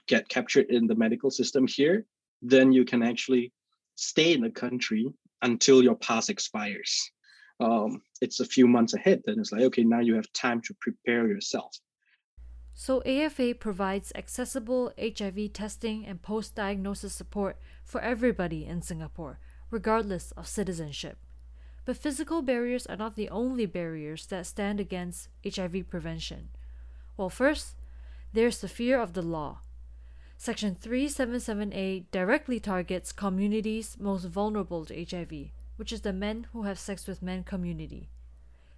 get 0.07 0.29
captured 0.29 0.67
in 0.67 0.87
the 0.87 0.95
medical 0.95 1.31
system 1.31 1.67
here, 1.67 2.07
then 2.43 2.73
you 2.73 2.85
can 2.85 3.03
actually 3.03 3.53
stay 3.97 4.35
in 4.35 4.43
the 4.43 4.51
country 4.51 5.13
until 5.43 5.83
your 5.83 5.97
pass 5.97 6.29
expires. 6.29 7.11
Um, 7.59 8.03
it's 8.21 8.41
a 8.41 8.45
few 8.45 8.67
months 8.67 8.95
ahead. 8.95 9.23
Then 9.25 9.41
it's 9.41 9.53
like, 9.53 9.63
okay, 9.63 9.83
now 9.83 10.01
you 10.01 10.15
have 10.15 10.31
time 10.33 10.61
to 10.63 10.75
prepare 10.81 11.27
yourself. 11.27 11.75
So, 12.79 13.03
AFA 13.07 13.55
provides 13.55 14.13
accessible 14.15 14.93
HIV 15.01 15.55
testing 15.55 16.05
and 16.05 16.21
post 16.21 16.55
diagnosis 16.55 17.15
support 17.15 17.57
for 17.83 18.03
everybody 18.03 18.67
in 18.67 18.83
Singapore, 18.83 19.39
regardless 19.71 20.31
of 20.33 20.47
citizenship. 20.47 21.17
But 21.87 21.97
physical 21.97 22.43
barriers 22.43 22.87
are 22.87 22.97
not 22.97 23.17
the 23.17 23.31
only 23.31 23.65
barriers 23.65 24.27
that 24.27 24.45
stand 24.45 24.79
against 24.79 25.31
HIV 25.43 25.89
prevention. 25.89 26.51
Well, 27.17 27.31
first, 27.31 27.77
there's 28.35 28.59
the 28.59 28.69
fear 28.69 29.01
of 29.01 29.15
the 29.15 29.23
law. 29.23 29.61
Section 30.37 30.77
377A 30.77 32.05
directly 32.11 32.61
targets 32.61 33.11
communities 33.11 33.97
most 33.99 34.27
vulnerable 34.27 34.85
to 34.85 35.03
HIV, 35.03 35.49
which 35.77 35.95
is 35.95 36.03
the 36.03 36.13
men 36.13 36.47
who 36.53 36.65
have 36.65 36.79
sex 36.79 37.07
with 37.07 37.23
men 37.23 37.43
community. 37.43 38.11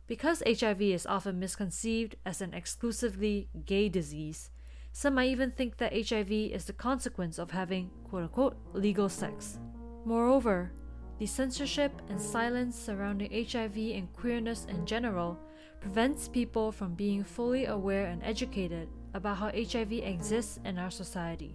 Because 0.09 0.43
HIV 0.47 0.81
is 0.81 1.07
often 1.07 1.38
misconceived 1.38 2.17
as 2.25 2.41
an 2.41 2.55
exclusively 2.55 3.50
gay 3.67 3.91
disease, 3.91 4.50
some 4.91 5.15
might 5.15 5.29
even 5.29 5.50
think 5.50 5.77
that 5.77 5.93
HIV 5.93 6.33
is 6.33 6.65
the 6.65 6.73
consequence 6.73 7.38
of 7.38 7.50
having 7.50 7.91
quote 8.09 8.23
unquote 8.23 8.57
legal 8.73 9.11
sex. 9.11 9.59
Moreover, 10.07 10.73
the 11.19 11.27
censorship 11.27 11.93
and 12.09 12.19
silence 12.19 12.75
surrounding 12.75 13.31
HIV 13.31 13.77
and 13.77 14.11
queerness 14.15 14.65
in 14.65 14.87
general 14.87 15.38
prevents 15.81 16.27
people 16.27 16.73
from 16.73 16.95
being 16.95 17.23
fully 17.23 17.67
aware 17.67 18.07
and 18.07 18.23
educated 18.25 18.88
about 19.12 19.37
how 19.37 19.50
HIV 19.50 19.93
exists 19.93 20.59
in 20.65 20.79
our 20.79 20.91
society. 20.91 21.55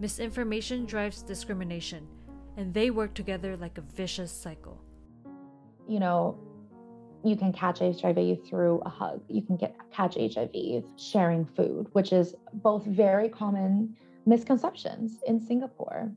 Misinformation 0.00 0.86
drives 0.86 1.22
discrimination, 1.22 2.06
and 2.56 2.72
they 2.72 2.90
work 2.90 3.14
together 3.14 3.56
like 3.56 3.76
a 3.76 3.82
vicious 3.82 4.32
cycle. 4.32 4.80
You 5.86 5.98
know, 6.00 6.38
you 7.24 7.36
can 7.36 7.52
catch 7.52 7.80
HIV 7.80 8.46
through 8.46 8.80
a 8.84 8.88
hug. 8.88 9.22
You 9.28 9.42
can 9.42 9.56
get 9.56 9.74
catch 9.92 10.14
HIV 10.14 10.84
sharing 10.96 11.44
food, 11.44 11.88
which 11.92 12.12
is 12.12 12.34
both 12.54 12.84
very 12.84 13.28
common 13.28 13.96
misconceptions 14.26 15.18
in 15.26 15.40
Singapore. 15.40 16.12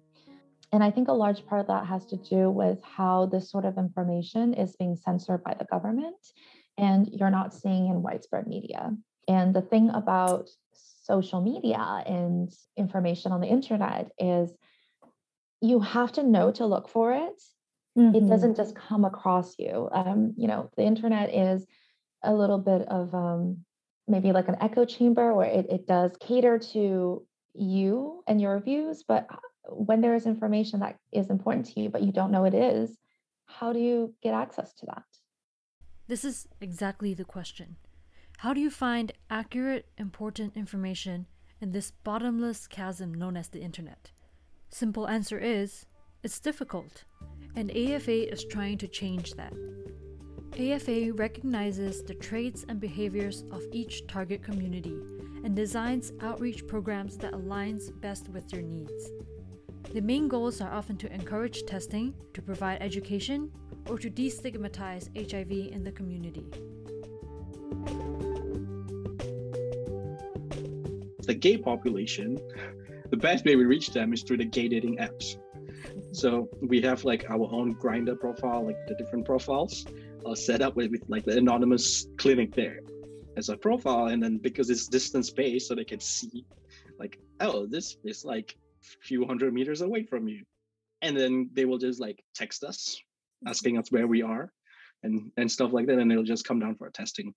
And 0.74 0.84
I 0.84 0.92
think 0.92 1.08
a 1.08 1.14
large 1.14 1.46
part 1.46 1.62
of 1.62 1.68
that 1.68 1.86
has 1.86 2.06
to 2.08 2.18
do 2.18 2.50
with 2.50 2.80
how 2.84 3.26
this 3.26 3.50
sort 3.50 3.66
of 3.66 3.78
information 3.78 4.54
is 4.54 4.76
being 4.76 4.96
censored 4.96 5.44
by 5.44 5.56
the 5.58 5.66
government 5.66 6.16
and 6.78 7.08
you're 7.08 7.30
not 7.30 7.54
seeing 7.54 7.88
in 7.88 8.02
widespread 8.02 8.48
media. 8.48 8.96
And 9.28 9.54
the 9.54 9.62
thing 9.62 9.90
about 9.90 10.50
social 10.74 11.42
media 11.42 12.04
and 12.06 12.52
information 12.78 13.32
on 13.32 13.42
the 13.42 13.48
internet 13.48 14.12
is 14.18 14.52
you 15.62 15.80
have 15.80 16.12
to 16.14 16.24
know 16.24 16.52
to 16.52 16.66
look 16.66 16.88
for 16.88 17.14
it. 17.14 17.42
Mm-hmm. 17.98 18.16
It 18.16 18.30
doesn't 18.30 18.56
just 18.56 18.76
come 18.76 19.06
across 19.06 19.56
you. 19.60 19.90
Um, 19.92 20.34
you 20.38 20.48
know, 20.48 20.70
the 20.78 20.84
internet 20.84 21.34
is 21.34 21.66
a 22.24 22.34
little 22.34 22.60
bit 22.60 22.84
of 22.88 23.14
um, 23.14 23.66
maybe 24.08 24.32
like 24.32 24.48
an 24.48 24.58
echo 24.62 24.86
chamber 24.86 25.34
where 25.34 25.50
it, 25.50 25.68
it 25.70 25.88
does 25.88 26.12
cater 26.20 26.58
to 26.74 27.26
you 27.54 28.24
and 28.28 28.40
your 28.40 28.60
views, 28.60 29.04
but 29.08 29.28
when 29.68 30.02
there 30.02 30.16
is 30.16 30.26
information 30.26 30.80
that 30.80 30.98
is 31.12 31.30
important 31.30 31.66
to 31.68 31.82
you, 31.82 31.90
but 31.90 32.02
you 32.02 32.12
don't 32.12 32.32
know 32.32 32.46
it 32.46 32.54
is, 32.54 32.98
how 33.46 33.74
do 33.74 33.80
you 33.80 34.14
get 34.24 34.34
access 34.34 34.74
to 34.74 34.86
that? 34.86 35.04
This 36.08 36.24
is 36.26 36.48
exactly 36.60 37.14
the 37.14 37.26
question. 37.26 37.76
How 38.38 38.54
do 38.54 38.62
you 38.62 38.70
find 38.70 39.12
accurate, 39.30 39.86
important 39.98 40.56
information 40.56 41.28
in 41.60 41.72
this 41.72 41.92
bottomless 41.92 42.68
chasm 42.68 43.14
known 43.14 43.38
as 43.38 43.50
the 43.50 43.62
internet? 43.62 44.12
Simple 44.70 45.08
answer 45.08 45.38
is 45.38 45.86
it's 46.24 46.40
difficult, 46.40 47.04
and 47.56 47.72
AFA 47.72 48.32
is 48.32 48.46
trying 48.46 48.78
to 48.80 48.88
change 48.88 49.34
that. 49.34 49.54
AFA 50.60 51.14
recognizes 51.14 52.04
the 52.04 52.14
traits 52.14 52.66
and 52.68 52.80
behaviors 52.80 53.46
of 53.52 53.62
each 53.72 54.06
target 54.08 54.44
community 54.44 55.02
and 55.44 55.56
designs 55.56 56.12
outreach 56.22 56.68
programs 56.68 57.18
that 57.18 57.34
aligns 57.34 57.90
best 58.02 58.30
with 58.30 58.50
their 58.50 58.62
needs. 58.62 59.12
The 59.94 60.02
main 60.02 60.28
goals 60.28 60.62
are 60.62 60.72
often 60.72 60.98
to 60.98 61.14
encourage 61.14 61.64
testing, 61.64 62.14
to 62.34 62.42
provide 62.42 62.82
education, 62.82 63.52
or 63.90 63.98
to 63.98 64.10
destigmatize 64.10 65.10
HIV 65.16 65.74
in 65.74 65.84
the 65.84 65.92
community. 65.92 66.46
The 71.26 71.34
gay 71.34 71.58
population, 71.58 72.38
the 73.10 73.18
best 73.18 73.46
way 73.46 73.56
we 73.56 73.66
reach 73.66 73.92
them 73.92 74.14
is 74.14 74.24
through 74.24 74.38
the 74.38 74.46
gay 74.46 74.68
dating 74.68 74.98
apps. 74.98 75.38
So 76.14 76.50
we 76.62 76.82
have 76.82 77.04
like 77.06 77.30
our 77.30 77.50
own 77.52 77.76
Grindr 77.76 78.20
profile, 78.20 78.66
like 78.66 78.86
the 78.88 78.96
different 78.96 79.26
profiles 79.26 79.86
uh, 80.26 80.36
set 80.36 80.62
up 80.62 80.76
with, 80.76 80.92
with 80.92 81.04
like 81.08 81.24
the 81.24 81.38
anonymous 81.38 82.08
clinic 82.18 82.54
there 82.54 82.80
as 83.38 83.48
a 83.48 83.56
profile, 83.56 84.08
and 84.08 84.22
then 84.22 84.38
because 84.38 84.70
it's 84.70 84.88
distance 84.88 85.30
based, 85.30 85.68
so 85.68 85.76
they 85.76 85.86
can 85.86 86.02
see 86.02 86.46
like, 87.00 87.18
oh, 87.40 87.66
this 87.66 87.98
is 88.04 88.26
like 88.26 88.58
few 89.02 89.26
hundred 89.26 89.54
meters 89.54 89.82
away 89.82 90.04
from 90.04 90.28
you. 90.28 90.44
And 91.02 91.16
then 91.18 91.50
they 91.54 91.66
will 91.66 91.78
just 91.78 92.00
like 92.00 92.24
text 92.36 92.64
us 92.64 93.00
asking 93.48 93.78
us 93.78 93.92
where 93.92 94.08
we 94.08 94.22
are 94.22 94.52
and 95.04 95.32
and 95.38 95.50
stuff 95.50 95.72
like 95.72 95.88
that. 95.88 95.98
And 95.98 96.12
they'll 96.12 96.24
just 96.24 96.46
come 96.46 96.60
down 96.60 96.76
for 96.76 96.88
a 96.88 96.92
testing. 96.92 97.34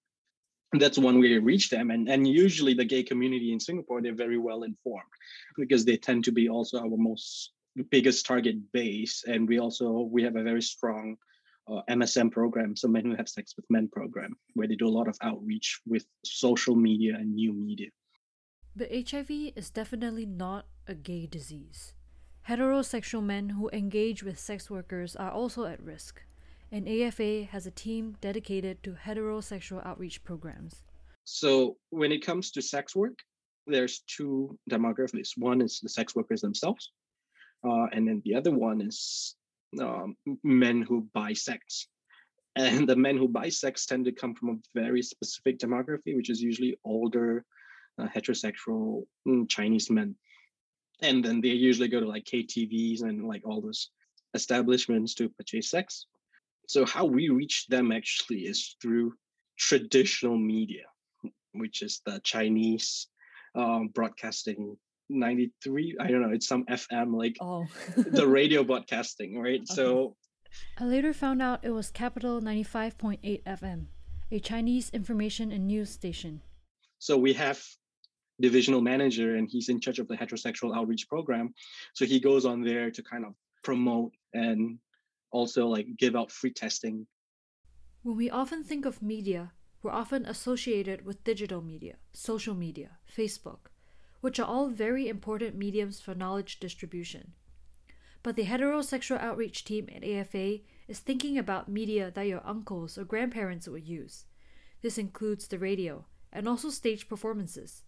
That's 0.73 0.99
one 0.99 1.21
way 1.21 1.29
to 1.29 1.41
reach 1.41 1.71
them. 1.71 1.93
And 1.93 2.09
and 2.09 2.27
usually 2.27 2.75
the 2.75 2.85
gay 2.85 3.05
community 3.05 3.53
in 3.53 3.61
singapore 3.61 4.03
they're 4.03 4.15
very 4.15 4.39
well 4.39 4.65
informed 4.65 5.15
because 5.57 5.85
they 5.85 5.97
tend 5.97 6.25
to 6.25 6.33
be 6.33 6.49
also 6.49 6.79
our 6.79 6.97
most 6.97 7.53
biggest 7.83 8.27
target 8.27 8.57
base, 8.73 9.25
and 9.27 9.49
we 9.49 9.59
also 9.59 10.09
we 10.11 10.23
have 10.23 10.37
a 10.37 10.43
very 10.43 10.63
strong 10.63 11.17
uh, 11.69 11.81
MSM 11.91 12.31
program, 12.31 12.77
so 12.77 12.89
Men 12.89 13.05
Who 13.05 13.17
Have 13.17 13.29
Sex 13.29 13.55
with 13.57 13.67
Men 13.71 13.89
program, 13.89 14.37
where 14.55 14.69
they 14.69 14.77
do 14.77 14.87
a 14.87 14.97
lot 14.99 15.09
of 15.09 15.17
outreach 15.23 15.81
with 15.87 16.07
social 16.25 16.77
media 16.77 17.15
and 17.15 17.35
new 17.35 17.53
media. 17.53 17.89
But 18.77 18.91
HIV 18.93 19.31
is 19.57 19.71
definitely 19.71 20.27
not 20.27 20.67
a 20.87 20.95
gay 20.95 21.27
disease. 21.27 21.95
Heterosexual 22.49 23.23
men 23.23 23.51
who 23.51 23.71
engage 23.71 24.23
with 24.23 24.39
sex 24.39 24.69
workers 24.71 25.17
are 25.17 25.31
also 25.31 25.65
at 25.65 25.83
risk, 25.83 26.23
and 26.71 26.89
AFA 26.89 27.45
has 27.45 27.67
a 27.67 27.71
team 27.71 28.17
dedicated 28.21 28.83
to 28.83 28.97
heterosexual 29.07 29.85
outreach 29.87 30.23
programs. 30.25 30.83
So 31.25 31.77
when 31.91 32.13
it 32.13 32.25
comes 32.25 32.51
to 32.51 32.61
sex 32.61 32.95
work, 32.95 33.19
there's 33.67 34.01
two 34.01 34.59
demographics. 34.71 35.31
One 35.39 35.63
is 35.63 35.81
the 35.81 35.89
sex 35.89 36.15
workers 36.15 36.43
themselves, 36.43 36.93
uh, 37.65 37.87
and 37.93 38.07
then 38.07 38.23
the 38.25 38.35
other 38.35 38.51
one 38.51 38.81
is 38.81 39.35
um, 39.81 40.17
men 40.43 40.83
who 40.83 41.09
buy 41.13 41.33
sex. 41.33 41.89
And 42.57 42.89
the 42.89 42.95
men 42.95 43.17
who 43.17 43.27
buy 43.27 43.49
sex 43.49 43.85
tend 43.85 44.05
to 44.05 44.13
come 44.13 44.37
from 44.37 44.49
a 44.51 44.81
very 44.81 45.03
specific 45.03 45.59
demography, 45.59 46.15
which 46.15 46.31
is 46.31 46.41
usually 46.41 46.79
older, 46.85 47.45
uh, 47.99 48.07
heterosexual 48.07 49.07
mm, 49.27 49.49
Chinese 49.49 49.91
men. 49.91 50.15
And 51.03 51.25
then 51.25 51.41
they 51.41 51.49
usually 51.49 51.89
go 51.89 51.99
to 51.99 52.07
like 52.07 52.27
KTVs 52.27 53.03
and 53.03 53.27
like 53.27 53.43
all 53.45 53.61
those 53.61 53.91
establishments 54.35 55.15
to 55.15 55.31
purchase 55.31 55.69
sex. 55.69 56.07
So 56.69 56.87
how 56.87 57.07
we 57.07 57.29
reach 57.29 57.67
them 57.67 57.91
actually 57.91 58.43
is 58.43 58.77
through 58.81 59.15
traditional 59.59 60.39
media, 60.39 60.85
which 61.55 61.83
is 61.83 62.03
the 62.07 62.21
Chinese 62.23 63.09
um, 63.57 63.89
broadcasting 63.89 64.77
93 65.11 65.97
i 66.01 66.09
don't 66.11 66.23
know 66.23 66.31
it's 66.31 66.49
some 66.49 66.65
fm 66.67 67.15
like 67.17 67.37
Oh. 67.41 67.67
the 67.97 68.27
radio 68.39 68.65
broadcasting 68.65 69.39
right 69.39 69.67
so 69.67 70.17
I 70.79 70.85
later 70.85 71.13
found 71.13 71.43
out 71.43 71.65
it 71.65 71.71
was 71.71 71.91
Capital 71.91 72.41
95.8 72.41 73.43
FM, 73.43 73.87
a 74.31 74.39
Chinese 74.39 74.89
information 74.91 75.51
and 75.51 75.67
news 75.67 75.91
station. 75.91 76.43
so 76.99 77.19
we 77.19 77.33
have 77.33 77.61
divisional 78.41 78.81
manager 78.81 79.35
and 79.35 79.49
he's 79.51 79.69
in 79.69 79.81
charge 79.81 79.99
of 79.99 80.07
the 80.07 80.17
heterosexual 80.17 80.71
outreach 80.77 81.09
program 81.09 81.53
so 81.93 82.05
he 82.05 82.21
goes 82.21 82.45
on 82.47 82.63
there 82.63 82.89
to 82.91 83.03
kind 83.03 83.25
of 83.25 83.33
promote 83.65 84.13
and 84.33 84.79
also 85.33 85.67
like 85.67 85.87
give 85.99 86.15
out 86.15 86.31
free 86.31 86.53
testing 86.53 86.97
When 88.05 88.17
we 88.17 88.31
often 88.31 88.63
think 88.63 88.85
of 88.87 89.03
media, 89.03 89.53
we're 89.83 89.99
often 90.03 90.23
associated 90.35 90.99
with 91.07 91.25
digital 91.25 91.63
media, 91.63 91.95
social 92.13 92.55
media, 92.55 92.91
Facebook, 93.19 93.73
which 94.25 94.41
are 94.41 94.47
all 94.47 94.69
very 94.71 95.07
important 95.07 95.55
mediums 95.55 96.01
for 96.01 96.15
knowledge 96.15 96.59
distribution. 96.59 97.33
But 98.23 98.37
the 98.37 98.47
heterosexual 98.47 99.21
outreach 99.21 99.65
team 99.65 99.87
at 99.95 100.03
AFA 100.03 100.61
is 100.89 100.99
thinking 101.01 101.37
about 101.37 101.69
media 101.69 102.11
that 102.15 102.27
your 102.27 102.41
uncles 102.43 102.97
or 102.97 103.05
grandparents 103.05 103.69
would 103.69 103.87
use. 103.87 104.25
This 104.81 104.97
includes 104.97 105.47
the 105.47 105.59
radio 105.59 106.07
and 106.33 106.49
also 106.49 106.71
stage 106.71 107.07
performances. 107.07 107.83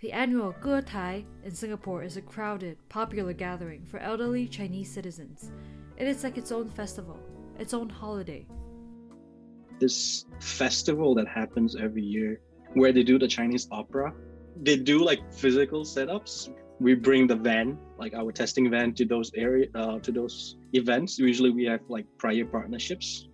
The 0.00 0.12
annual 0.12 0.52
Ge 0.52 0.84
Tai 0.84 1.24
in 1.44 1.54
Singapore 1.54 2.02
is 2.02 2.18
a 2.18 2.22
crowded, 2.22 2.76
popular 2.90 3.32
gathering 3.32 3.86
for 3.86 3.98
elderly 4.00 4.48
Chinese 4.48 4.92
citizens. 4.92 5.50
It 5.96 6.06
is 6.06 6.22
like 6.24 6.36
its 6.36 6.52
own 6.52 6.68
festival, 6.68 7.18
its 7.58 7.72
own 7.72 7.88
holiday. 7.88 8.46
this 9.78 10.26
festival 10.40 11.14
that 11.14 11.26
happens 11.26 11.74
every 11.74 12.02
year 12.02 12.40
where 12.74 12.92
they 12.92 13.02
do 13.02 13.18
the 13.18 13.28
Chinese 13.28 13.66
opera. 13.70 14.12
They 14.62 14.76
do 14.76 15.02
like 15.02 15.32
physical 15.32 15.84
setups. 15.84 16.50
We 16.80 16.94
bring 16.94 17.26
the 17.26 17.36
van, 17.36 17.78
like 17.98 18.14
our 18.14 18.32
testing 18.32 18.70
van, 18.70 18.94
to 18.94 19.04
those 19.04 19.30
area, 19.34 19.66
uh, 19.74 19.98
to 19.98 20.12
those 20.12 20.56
events. 20.72 21.18
Usually, 21.18 21.50
we 21.50 21.64
have 21.64 21.80
like 21.88 22.06
prior 22.18 22.44
partnerships, 22.44 23.28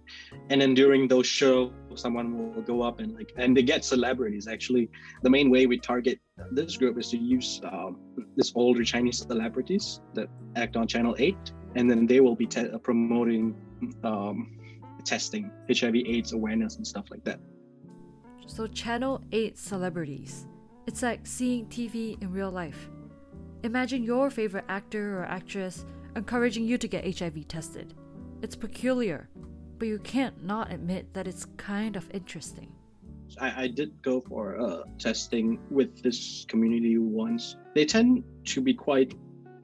and 0.51 0.61
then 0.61 0.75
during 0.75 1.07
those 1.07 1.27
shows, 1.27 1.71
someone 1.95 2.55
will 2.55 2.63
go 2.63 2.83
up 2.83 2.99
and 2.99 3.15
like, 3.15 3.33
and 3.37 3.57
they 3.57 3.63
get 3.63 3.85
celebrities. 3.85 4.49
Actually, 4.49 4.91
the 5.23 5.31
main 5.31 5.49
way 5.49 5.67
we 5.67 5.79
target 5.79 6.19
this 6.51 6.77
group 6.77 6.99
is 6.99 7.11
to 7.11 7.19
use 7.19 7.61
um, 7.65 7.99
this 8.37 8.53
older 8.57 8.83
Chinese 8.85 9.19
celebrities 9.19 10.01
that 10.15 10.29
act 10.57 10.77
on 10.77 10.89
Channel 10.89 11.15
Eight, 11.19 11.53
and 11.77 11.89
then 11.89 12.07
they 12.07 12.21
will 12.21 12.37
be 12.37 12.47
te- 12.47 12.77
promoting 12.83 13.55
um, 14.03 14.59
testing, 15.05 15.51
HIV/AIDS 15.69 16.33
awareness, 16.33 16.77
and 16.77 16.87
stuff 16.87 17.07
like 17.11 17.25
that. 17.25 17.39
So, 18.47 18.67
Channel 18.67 19.23
8 19.33 19.59
celebrities. 19.59 20.47
It's 20.87 21.03
like 21.03 21.27
seeing 21.27 21.67
TV 21.67 22.21
in 22.23 22.33
real 22.33 22.51
life. 22.51 22.89
Imagine 23.65 24.05
your 24.05 24.31
favorite 24.31 24.65
actor 24.69 25.19
or 25.19 25.25
actress 25.25 25.85
encouraging 26.15 26.65
you 26.65 26.79
to 26.79 26.87
get 26.87 27.19
HIV 27.19 27.49
tested. 27.49 27.95
It's 28.41 28.55
peculiar, 28.55 29.29
but 29.79 29.89
you 29.89 29.99
can't 29.99 30.45
not 30.45 30.73
admit 30.73 31.13
that 31.13 31.27
it's 31.27 31.45
kind 31.57 31.97
of 31.97 32.09
interesting. 32.13 32.73
I, 33.41 33.65
I 33.65 33.67
did 33.69 34.01
go 34.03 34.21
for 34.21 34.61
uh, 34.61 34.83
testing 34.99 35.59
with 35.71 36.03
this 36.03 36.47
community 36.49 36.97
once. 36.99 37.57
They 37.75 37.85
tend 37.85 38.23
to 38.45 38.61
be 38.61 38.73
quite 38.73 39.15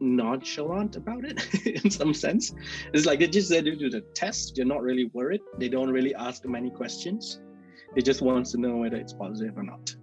nonchalant 0.00 0.96
about 0.96 1.24
it 1.24 1.66
in 1.85 1.88
some 1.88 2.12
sense. 2.12 2.52
It's 2.92 3.06
like 3.06 3.20
they 3.20 3.28
just 3.28 3.48
they 3.48 3.62
do 3.62 3.88
the 3.88 4.00
test. 4.14 4.54
They're 4.56 4.64
not 4.64 4.82
really 4.82 5.04
worried. 5.14 5.42
They 5.58 5.68
don't 5.68 5.90
really 5.90 6.14
ask 6.16 6.44
many 6.44 6.70
questions. 6.70 7.40
They 7.94 8.02
just 8.02 8.22
want 8.22 8.46
to 8.46 8.58
know 8.58 8.78
whether 8.78 8.96
it's 8.96 9.12
positive 9.12 9.56
or 9.56 9.62
not. 9.62 9.94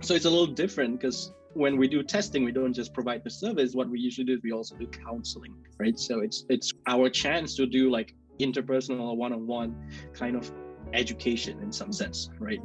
So 0.00 0.14
it's 0.14 0.24
a 0.24 0.30
little 0.30 0.46
different 0.46 1.00
because 1.00 1.32
when 1.54 1.76
we 1.76 1.88
do 1.88 2.02
testing, 2.02 2.44
we 2.44 2.52
don't 2.52 2.72
just 2.72 2.92
provide 2.92 3.24
the 3.24 3.30
service. 3.30 3.74
What 3.74 3.88
we 3.88 3.98
usually 3.98 4.26
do 4.26 4.34
is 4.34 4.42
we 4.42 4.52
also 4.52 4.76
do 4.76 4.86
counseling, 4.86 5.54
right? 5.78 5.98
So 5.98 6.20
it's 6.20 6.44
it's 6.48 6.72
our 6.86 7.08
chance 7.08 7.54
to 7.56 7.66
do 7.66 7.90
like 7.90 8.14
interpersonal 8.38 9.00
or 9.00 9.16
one-on-one 9.16 9.74
kind 10.12 10.36
of 10.36 10.52
education 10.92 11.58
in 11.62 11.72
some 11.72 11.92
sense, 11.92 12.30
right? 12.38 12.60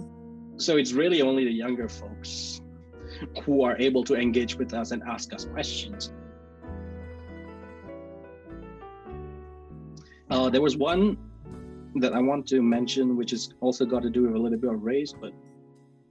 So 0.57 0.77
it's 0.77 0.91
really 0.91 1.21
only 1.21 1.45
the 1.45 1.51
younger 1.51 1.87
folks 1.87 2.61
who 3.43 3.63
are 3.63 3.77
able 3.77 4.03
to 4.05 4.15
engage 4.15 4.55
with 4.55 4.73
us 4.73 4.91
and 4.91 5.01
ask 5.03 5.33
us 5.33 5.45
questions. 5.45 6.11
Uh, 10.29 10.49
there 10.49 10.61
was 10.61 10.77
one 10.77 11.17
that 11.95 12.13
I 12.13 12.19
want 12.19 12.47
to 12.47 12.61
mention, 12.61 13.17
which 13.17 13.33
is 13.33 13.53
also 13.59 13.85
got 13.85 14.01
to 14.03 14.09
do 14.09 14.23
with 14.23 14.35
a 14.35 14.37
little 14.37 14.57
bit 14.57 14.71
of 14.71 14.81
race, 14.81 15.13
but 15.19 15.33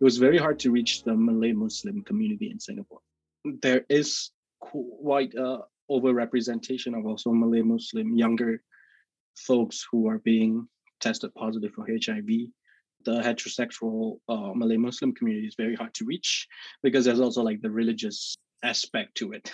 it 0.00 0.04
was 0.04 0.16
very 0.16 0.38
hard 0.38 0.58
to 0.60 0.70
reach 0.70 1.02
the 1.02 1.14
Malay 1.14 1.52
Muslim 1.52 2.02
community 2.02 2.50
in 2.50 2.58
Singapore. 2.58 3.00
There 3.44 3.84
is 3.88 4.30
quite 4.60 5.34
a 5.34 5.58
overrepresentation 5.90 6.98
of 6.98 7.04
also 7.04 7.32
Malay 7.32 7.62
Muslim 7.62 8.16
younger 8.16 8.62
folks 9.36 9.86
who 9.90 10.08
are 10.08 10.18
being 10.18 10.66
tested 11.00 11.34
positive 11.34 11.72
for 11.72 11.86
HIV. 11.86 12.28
The 13.04 13.20
heterosexual 13.20 14.20
uh, 14.28 14.52
Malay 14.54 14.76
Muslim 14.76 15.12
community 15.12 15.46
is 15.46 15.54
very 15.54 15.74
hard 15.74 15.92
to 15.94 16.04
reach 16.04 16.46
because 16.82 17.04
there's 17.04 17.20
also 17.20 17.42
like 17.42 17.60
the 17.60 17.70
religious 17.70 18.34
aspect 18.62 19.16
to 19.16 19.32
it. 19.32 19.52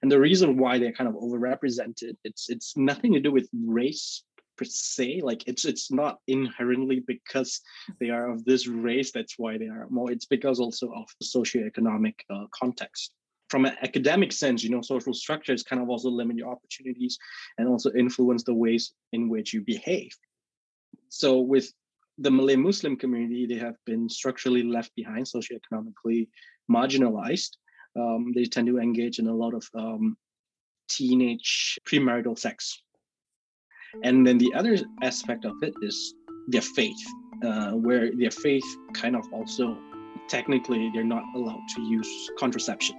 And 0.00 0.10
the 0.10 0.20
reason 0.20 0.56
why 0.58 0.78
they're 0.78 0.92
kind 0.92 1.08
of 1.08 1.14
overrepresented, 1.14 2.16
it's 2.24 2.48
it's 2.48 2.76
nothing 2.76 3.12
to 3.12 3.20
do 3.20 3.32
with 3.32 3.48
race 3.52 4.24
per 4.62 4.68
se. 4.68 5.20
Like 5.22 5.48
it's 5.48 5.64
it's 5.64 5.90
not 5.90 6.18
inherently 6.26 7.00
because 7.06 7.60
they 7.98 8.10
are 8.10 8.30
of 8.30 8.44
this 8.44 8.66
race 8.66 9.10
that's 9.12 9.34
why 9.38 9.58
they 9.58 9.66
are 9.66 9.86
more. 9.90 10.10
It's 10.12 10.26
because 10.26 10.60
also 10.60 10.92
of 10.92 11.08
the 11.18 11.26
socioeconomic 11.26 12.14
uh, 12.30 12.46
context. 12.52 13.12
From 13.48 13.66
an 13.66 13.76
academic 13.82 14.32
sense, 14.32 14.64
you 14.64 14.70
know, 14.70 14.80
social 14.80 15.12
structures 15.12 15.62
kind 15.62 15.82
of 15.82 15.90
also 15.90 16.08
limit 16.08 16.36
your 16.36 16.48
opportunities 16.48 17.18
and 17.58 17.68
also 17.68 17.90
influence 17.92 18.44
the 18.44 18.54
ways 18.54 18.94
in 19.12 19.28
which 19.28 19.52
you 19.52 19.60
behave. 19.62 20.12
So 21.08 21.40
with 21.40 21.70
the 22.18 22.30
Malay 22.30 22.56
Muslim 22.56 22.96
community, 22.96 23.46
they 23.46 23.58
have 23.58 23.76
been 23.84 24.08
structurally 24.08 24.62
left 24.62 24.94
behind, 24.94 25.26
socioeconomically 25.26 26.28
marginalized. 26.70 27.56
Um, 27.94 28.32
they 28.34 28.44
tend 28.44 28.68
to 28.68 28.78
engage 28.78 29.18
in 29.18 29.26
a 29.26 29.34
lot 29.34 29.52
of 29.52 29.68
um, 29.74 30.16
teenage 30.88 31.78
premarital 31.84 32.38
sex. 32.38 32.80
And 34.02 34.26
then 34.26 34.38
the 34.38 34.52
other 34.54 34.76
aspect 35.02 35.44
of 35.44 35.62
it 35.62 35.74
is 35.82 36.14
their 36.48 36.62
faith, 36.62 37.02
uh, 37.42 37.72
where 37.72 38.14
their 38.14 38.30
faith 38.30 38.64
kind 38.94 39.16
of 39.16 39.30
also 39.32 39.76
technically 40.28 40.90
they're 40.94 41.04
not 41.04 41.24
allowed 41.34 41.62
to 41.74 41.82
use 41.82 42.30
contraception. 42.38 42.96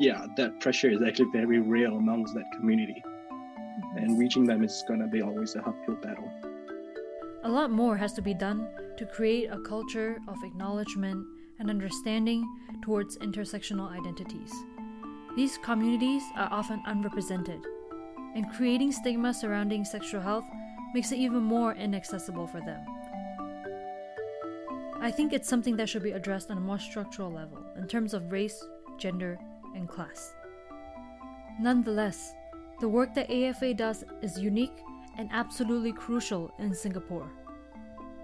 Yeah, 0.00 0.26
that 0.36 0.60
pressure 0.60 0.90
is 0.90 1.02
actually 1.02 1.30
very 1.32 1.58
real 1.58 1.96
amongst 1.96 2.34
that 2.34 2.44
community. 2.56 3.02
And 3.96 4.18
reaching 4.18 4.44
them 4.44 4.64
is 4.64 4.84
going 4.86 5.00
to 5.00 5.06
be 5.06 5.22
always 5.22 5.54
a 5.56 5.60
uphill 5.60 5.96
battle. 5.96 6.30
A 7.44 7.48
lot 7.48 7.70
more 7.70 7.96
has 7.96 8.12
to 8.14 8.22
be 8.22 8.34
done 8.34 8.68
to 8.96 9.06
create 9.06 9.50
a 9.50 9.58
culture 9.58 10.20
of 10.28 10.42
acknowledgement 10.42 11.26
and 11.58 11.68
understanding 11.68 12.48
towards 12.82 13.18
intersectional 13.18 13.90
identities. 13.90 14.52
These 15.36 15.58
communities 15.58 16.22
are 16.36 16.48
often 16.52 16.82
unrepresented, 16.86 17.60
and 18.34 18.52
creating 18.52 18.92
stigma 18.92 19.32
surrounding 19.32 19.84
sexual 19.84 20.20
health 20.20 20.44
makes 20.94 21.12
it 21.12 21.18
even 21.18 21.42
more 21.42 21.72
inaccessible 21.74 22.46
for 22.46 22.60
them. 22.60 22.80
I 25.00 25.10
think 25.10 25.32
it's 25.32 25.48
something 25.48 25.76
that 25.76 25.88
should 25.88 26.02
be 26.02 26.12
addressed 26.12 26.50
on 26.50 26.58
a 26.58 26.60
more 26.60 26.78
structural 26.78 27.30
level 27.30 27.58
in 27.76 27.86
terms 27.86 28.14
of 28.14 28.32
race, 28.32 28.64
gender, 28.98 29.38
and 29.74 29.88
class. 29.88 30.34
Nonetheless, 31.60 32.34
The 32.80 32.88
work 32.88 33.14
that 33.14 33.30
AFA 33.30 33.72
does 33.74 34.04
is 34.20 34.38
unique 34.38 34.82
and 35.16 35.30
absolutely 35.32 35.92
crucial 35.92 36.52
in 36.58 36.74
Singapore. 36.74 37.30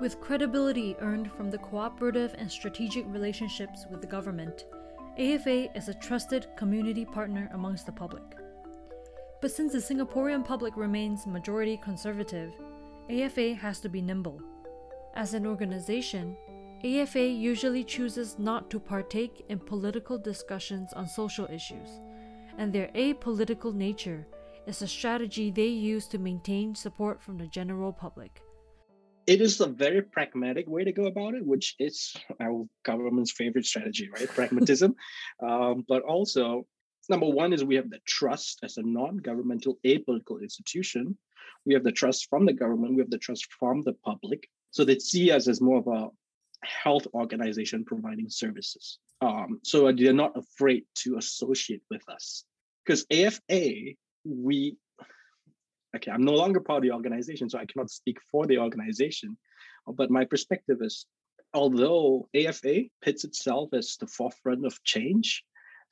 With 0.01 0.21
credibility 0.21 0.97
earned 0.99 1.31
from 1.33 1.51
the 1.51 1.59
cooperative 1.59 2.35
and 2.37 2.51
strategic 2.51 3.05
relationships 3.07 3.87
with 3.91 4.01
the 4.01 4.09
government, 4.09 4.65
AFA 5.19 5.75
is 5.77 5.89
a 5.89 5.95
trusted 5.95 6.49
community 6.57 7.05
partner 7.05 7.49
amongst 7.53 7.87
the 7.87 7.93
public. 7.93 8.40
But 9.41 9.51
since 9.51 9.73
the 9.73 9.79
Singaporean 9.79 10.45
public 10.45 10.77
remains 10.77 11.27
majority 11.27 11.79
conservative, 11.79 12.53
AFA 13.09 13.55
has 13.55 13.81
to 13.81 13.89
be 13.89 14.03
nimble. 14.03 14.41
As 15.15 15.35
an 15.35 15.47
organization, 15.47 16.37
AFA 16.85 17.27
usually 17.27 17.83
chooses 17.83 18.39
not 18.39 18.71
to 18.71 18.79
partake 18.79 19.45
in 19.49 19.59
political 19.59 20.19
discussions 20.19 20.93
on 20.93 21.07
social 21.07 21.47
issues, 21.47 21.89
and 22.59 22.73
their 22.73 22.89
apolitical 22.95 23.75
nature 23.75 24.27
is 24.67 24.83
a 24.83 24.87
strategy 24.87 25.51
they 25.51 25.67
use 25.67 26.07
to 26.09 26.19
maintain 26.19 26.75
support 26.75 27.23
from 27.23 27.39
the 27.39 27.47
general 27.47 27.93
public. 27.93 28.43
It 29.27 29.41
is 29.41 29.61
a 29.61 29.67
very 29.67 30.03
pragmatic 30.03 30.69
way 30.69 30.85
to 30.85 30.93
go 30.93 31.05
about 31.05 31.35
it, 31.35 31.47
which 31.47 31.77
is 31.79 32.15
our 32.41 32.67
government's 32.85 33.33
favorite 33.33 33.65
strategy, 33.65 34.09
right? 34.13 34.29
Pragmatism. 34.29 34.95
um, 35.43 35.85
but 35.89 36.03
also, 36.03 36.67
number 37.11 37.27
one 37.27 37.53
is 37.53 37.65
we 37.65 37.75
have 37.77 37.91
the 37.91 38.01
trust 38.07 38.61
as 38.63 38.79
a 38.79 38.83
non-governmental 38.83 39.79
apolitical 39.85 40.41
institution. 40.41 41.17
We 41.67 41.75
have 41.75 41.85
the 41.85 41.93
trust 41.93 42.29
from 42.31 42.47
the 42.47 42.53
government. 42.53 42.95
We 42.95 43.01
have 43.01 43.11
the 43.11 43.19
trust 43.19 43.47
from 43.59 43.83
the 43.83 43.93
public. 43.93 44.49
So 44.71 44.85
they 44.85 44.99
see 44.99 45.31
us 45.31 45.49
as 45.49 45.61
more 45.61 45.79
of 45.79 45.89
a 45.89 46.09
health 46.65 47.07
organization 47.13 47.85
providing 47.85 48.31
services. 48.31 48.99
Um, 49.21 49.61
so 49.63 49.93
they're 49.93 50.13
not 50.13 50.37
afraid 50.37 50.85
to 51.03 51.19
associate 51.19 51.83
with 51.91 52.09
us 52.09 52.45
because 52.85 53.05
AFA 53.11 53.95
we 54.25 54.77
okay 55.97 56.11
i'm 56.11 56.25
no 56.25 56.35
longer 56.35 56.61
part 56.61 56.79
of 56.79 56.83
the 56.83 56.93
organization 56.93 57.49
so 57.49 57.59
i 57.59 57.65
cannot 57.65 57.91
speak 57.91 58.19
for 58.31 58.47
the 58.47 58.59
organization 58.59 59.37
but 59.87 60.11
my 60.11 60.25
perspective 60.25 60.79
is 60.81 61.07
although 61.55 62.29
afa 62.35 62.83
pits 63.03 63.25
itself 63.25 63.71
as 63.73 63.97
the 63.99 64.07
forefront 64.07 64.67
of 64.67 64.83
change 64.85 65.45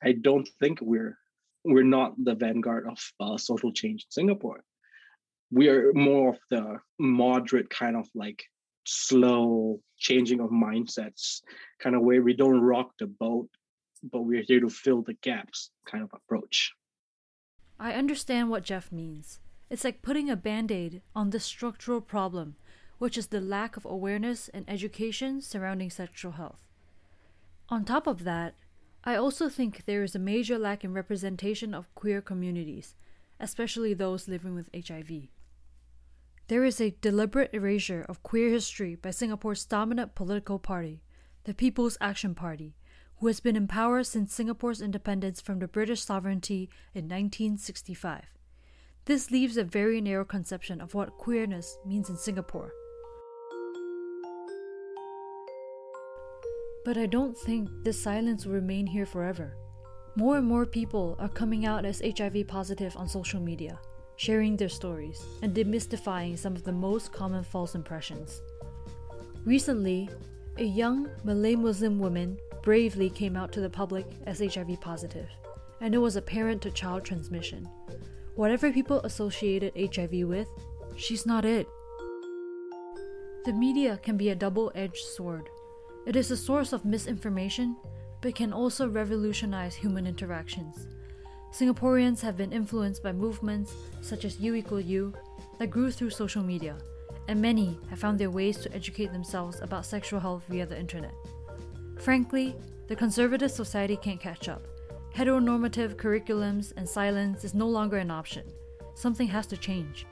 i 0.03 0.11
don't 0.11 0.47
think 0.59 0.79
we're 0.81 1.17
we're 1.65 1.83
not 1.83 2.13
the 2.23 2.35
vanguard 2.35 2.87
of 2.87 2.99
uh, 3.19 3.37
social 3.37 3.71
change 3.71 4.03
in 4.03 4.11
singapore 4.11 4.63
we 5.51 5.67
are 5.67 5.91
more 5.93 6.29
of 6.29 6.39
the 6.49 6.77
moderate 6.99 7.69
kind 7.69 7.95
of 7.95 8.07
like 8.13 8.43
slow 8.85 9.79
changing 9.97 10.39
of 10.39 10.49
mindsets 10.49 11.41
kind 11.79 11.95
of 11.95 12.01
way. 12.01 12.19
we 12.19 12.33
don't 12.33 12.61
rock 12.61 12.91
the 12.99 13.07
boat 13.07 13.49
but 14.11 14.21
we're 14.21 14.43
here 14.47 14.61
to 14.61 14.69
fill 14.69 15.01
the 15.01 15.15
gaps 15.21 15.71
kind 15.85 16.03
of 16.03 16.09
approach 16.13 16.73
I 17.79 17.93
understand 17.93 18.49
what 18.49 18.63
Jeff 18.63 18.91
means. 18.91 19.39
It's 19.69 19.85
like 19.85 20.01
putting 20.01 20.29
a 20.29 20.35
band 20.35 20.69
aid 20.69 21.01
on 21.15 21.29
the 21.29 21.39
structural 21.39 22.01
problem, 22.01 22.55
which 22.97 23.17
is 23.17 23.27
the 23.27 23.39
lack 23.39 23.77
of 23.77 23.85
awareness 23.85 24.49
and 24.49 24.65
education 24.67 25.41
surrounding 25.41 25.89
sexual 25.89 26.33
health. 26.33 26.67
On 27.69 27.85
top 27.85 28.05
of 28.05 28.25
that, 28.25 28.55
I 29.03 29.15
also 29.15 29.49
think 29.49 29.85
there 29.85 30.03
is 30.03 30.15
a 30.15 30.19
major 30.19 30.57
lack 30.57 30.83
in 30.83 30.93
representation 30.93 31.73
of 31.73 31.93
queer 31.95 32.21
communities, 32.21 32.95
especially 33.39 33.93
those 33.93 34.27
living 34.27 34.55
with 34.55 34.69
HIV. 34.73 35.29
There 36.47 36.65
is 36.65 36.81
a 36.81 36.95
deliberate 37.01 37.51
erasure 37.53 38.05
of 38.09 38.23
queer 38.23 38.49
history 38.49 38.95
by 38.95 39.11
Singapore's 39.11 39.65
dominant 39.65 40.15
political 40.15 40.59
party, 40.59 41.03
the 41.45 41.53
People's 41.53 41.97
Action 42.01 42.35
Party, 42.35 42.75
who 43.17 43.27
has 43.27 43.39
been 43.39 43.55
in 43.55 43.67
power 43.67 44.03
since 44.03 44.33
Singapore's 44.33 44.81
independence 44.81 45.39
from 45.39 45.59
the 45.59 45.67
British 45.67 46.01
sovereignty 46.01 46.69
in 46.93 47.05
1965. 47.05 48.25
This 49.05 49.31
leaves 49.31 49.57
a 49.57 49.63
very 49.63 50.01
narrow 50.01 50.25
conception 50.25 50.81
of 50.81 50.93
what 50.93 51.17
queerness 51.17 51.77
means 51.85 52.09
in 52.09 52.17
Singapore. 52.17 52.71
But 56.89 56.97
I 56.97 57.05
don't 57.05 57.37
think 57.37 57.69
this 57.83 58.01
silence 58.01 58.47
will 58.47 58.55
remain 58.55 58.87
here 58.87 59.05
forever. 59.05 59.55
More 60.15 60.37
and 60.37 60.47
more 60.47 60.65
people 60.65 61.15
are 61.19 61.29
coming 61.29 61.67
out 61.67 61.85
as 61.85 62.01
HIV 62.01 62.47
positive 62.47 62.97
on 62.97 63.07
social 63.07 63.39
media, 63.39 63.79
sharing 64.15 64.57
their 64.57 64.69
stories, 64.69 65.23
and 65.43 65.53
demystifying 65.53 66.35
some 66.35 66.55
of 66.55 66.63
the 66.63 66.71
most 66.71 67.13
common 67.13 67.43
false 67.43 67.75
impressions. 67.75 68.41
Recently, 69.45 70.09
a 70.57 70.63
young 70.63 71.07
Malay 71.23 71.53
Muslim 71.53 71.99
woman 71.99 72.39
bravely 72.63 73.11
came 73.11 73.37
out 73.37 73.51
to 73.51 73.61
the 73.61 73.69
public 73.69 74.07
as 74.25 74.39
HIV 74.39 74.81
positive, 74.81 75.29
and 75.81 75.93
it 75.93 75.99
was 75.99 76.15
apparent 76.15 76.59
to 76.63 76.71
child 76.71 77.05
transmission. 77.05 77.69
Whatever 78.33 78.71
people 78.71 78.99
associated 79.01 79.73
HIV 79.77 80.27
with, 80.27 80.47
she's 80.95 81.27
not 81.27 81.45
it. 81.45 81.67
The 83.45 83.53
media 83.53 83.99
can 84.01 84.17
be 84.17 84.29
a 84.29 84.35
double 84.35 84.71
edged 84.73 85.05
sword. 85.05 85.51
It 86.09 86.15
is 86.15 86.31
a 86.31 86.37
source 86.37 86.73
of 86.73 86.85
misinformation, 86.85 87.75
but 88.21 88.33
can 88.33 88.51
also 88.51 88.89
revolutionize 88.89 89.75
human 89.75 90.07
interactions. 90.07 90.87
Singaporeans 91.53 92.19
have 92.21 92.35
been 92.35 92.51
influenced 92.51 93.03
by 93.03 93.11
movements 93.11 93.75
such 94.01 94.25
as 94.25 94.39
U 94.39 94.55
equal 94.55 94.79
U 94.79 95.13
that 95.59 95.69
grew 95.69 95.91
through 95.91 96.09
social 96.09 96.41
media, 96.41 96.79
and 97.27 97.39
many 97.39 97.77
have 97.91 97.99
found 97.99 98.17
their 98.17 98.31
ways 98.31 98.57
to 98.57 98.73
educate 98.73 99.11
themselves 99.11 99.61
about 99.61 99.85
sexual 99.85 100.19
health 100.19 100.41
via 100.49 100.65
the 100.65 100.79
internet. 100.79 101.13
Frankly, 101.99 102.55
the 102.87 102.95
conservative 102.95 103.51
society 103.51 103.95
can't 103.95 104.19
catch 104.19 104.49
up. 104.49 104.65
Heteronormative 105.13 105.93
curriculums 105.93 106.73
and 106.75 106.89
silence 106.89 107.43
is 107.43 107.53
no 107.53 107.67
longer 107.67 107.97
an 107.97 108.09
option. 108.09 108.51
Something 108.95 109.27
has 109.27 109.45
to 109.45 109.57
change. 109.57 110.07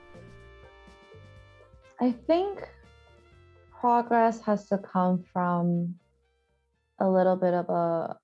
I 1.99 2.11
think 2.27 2.69
progress 3.79 4.41
has 4.41 4.67
to 4.69 4.77
come 4.77 5.23
from 5.31 5.95
a 6.99 7.09
little 7.09 7.35
bit 7.35 7.53
of 7.53 7.69
a 7.69 8.17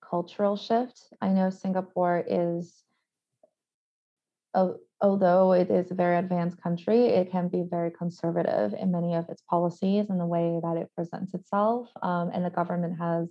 cultural 0.00 0.56
shift. 0.56 1.00
I 1.20 1.28
know 1.28 1.50
Singapore 1.50 2.24
is 2.26 2.84
although 5.00 5.52
it 5.52 5.68
is 5.68 5.90
a 5.90 5.94
very 5.94 6.16
advanced 6.16 6.62
country, 6.62 7.06
it 7.06 7.30
can 7.30 7.48
be 7.48 7.64
very 7.68 7.90
conservative 7.90 8.72
in 8.80 8.92
many 8.92 9.14
of 9.14 9.28
its 9.28 9.42
policies 9.50 10.08
and 10.08 10.20
the 10.20 10.26
way 10.26 10.60
that 10.62 10.76
it 10.76 10.88
presents 10.94 11.34
itself. 11.34 11.88
Um, 12.02 12.30
and 12.32 12.44
the 12.44 12.50
government 12.50 12.96
has 12.98 13.28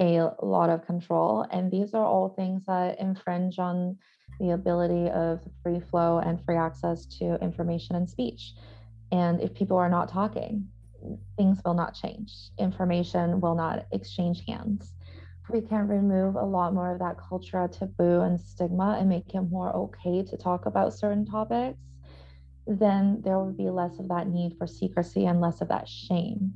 a 0.00 0.30
lot 0.40 0.70
of 0.70 0.86
control. 0.86 1.46
And 1.50 1.70
these 1.70 1.94
are 1.94 2.04
all 2.04 2.30
things 2.30 2.64
that 2.66 3.00
infringe 3.00 3.58
on 3.58 3.98
the 4.40 4.50
ability 4.50 5.10
of 5.10 5.40
free 5.62 5.80
flow 5.80 6.18
and 6.18 6.42
free 6.44 6.56
access 6.56 7.04
to 7.18 7.36
information 7.42 7.96
and 7.96 8.08
speech. 8.08 8.54
And 9.10 9.40
if 9.40 9.52
people 9.52 9.76
are 9.76 9.90
not 9.90 10.08
talking, 10.08 10.68
things 11.36 11.60
will 11.64 11.74
not 11.74 11.94
change. 11.94 12.32
Information 12.58 13.40
will 13.40 13.54
not 13.54 13.86
exchange 13.92 14.42
hands 14.46 14.94
we 15.52 15.60
can 15.60 15.86
remove 15.88 16.36
a 16.36 16.44
lot 16.44 16.74
more 16.74 16.92
of 16.92 16.98
that 17.00 17.16
cultural 17.18 17.68
taboo 17.68 18.20
and 18.20 18.40
stigma 18.40 18.96
and 18.98 19.08
make 19.08 19.34
it 19.34 19.42
more 19.42 19.74
okay 19.74 20.22
to 20.22 20.36
talk 20.36 20.66
about 20.66 20.94
certain 20.94 21.26
topics, 21.26 21.78
then 22.66 23.20
there 23.24 23.38
will 23.38 23.52
be 23.52 23.68
less 23.68 23.98
of 23.98 24.08
that 24.08 24.28
need 24.28 24.56
for 24.56 24.66
secrecy 24.66 25.26
and 25.26 25.40
less 25.40 25.60
of 25.60 25.68
that 25.68 25.88
shame. 25.88 26.52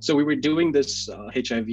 So 0.00 0.14
we 0.14 0.24
were 0.24 0.36
doing 0.36 0.72
this 0.72 1.08
uh, 1.08 1.30
HIV 1.34 1.68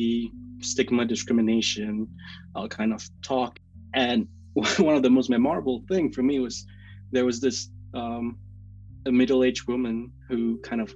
stigma 0.61 1.05
discrimination 1.05 2.07
uh, 2.55 2.67
kind 2.67 2.93
of 2.93 3.07
talk, 3.21 3.59
and 3.93 4.27
one 4.53 4.95
of 4.95 5.03
the 5.03 5.09
most 5.09 5.29
memorable 5.29 5.83
thing 5.87 6.11
for 6.11 6.23
me 6.23 6.39
was 6.39 6.65
there 7.11 7.25
was 7.25 7.39
this 7.39 7.69
um, 7.93 8.37
a 9.05 9.11
middle-aged 9.11 9.67
woman 9.67 10.11
who 10.27 10.57
kind 10.59 10.81
of 10.81 10.93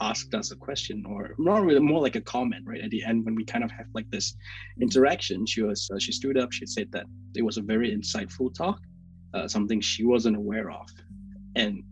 asked 0.00 0.34
us 0.34 0.50
a 0.50 0.56
question 0.56 1.04
or 1.06 1.34
not 1.38 1.64
really 1.64 1.80
more 1.80 2.00
like 2.00 2.16
a 2.16 2.20
comment 2.20 2.64
right 2.66 2.80
at 2.80 2.90
the 2.90 3.04
end 3.04 3.24
when 3.24 3.34
we 3.34 3.44
kind 3.44 3.64
of 3.64 3.70
have 3.70 3.86
like 3.94 4.10
this 4.10 4.34
interaction. 4.80 5.46
She 5.46 5.62
was 5.62 5.90
uh, 5.92 5.98
she 5.98 6.12
stood 6.12 6.36
up 6.36 6.52
she 6.52 6.66
said 6.66 6.90
that 6.92 7.06
it 7.34 7.42
was 7.42 7.56
a 7.58 7.62
very 7.62 7.96
insightful 7.96 8.54
talk 8.54 8.80
uh, 9.34 9.48
something 9.48 9.80
she 9.80 10.04
wasn't 10.04 10.36
aware 10.36 10.70
of. 10.70 10.88
And 11.56 11.82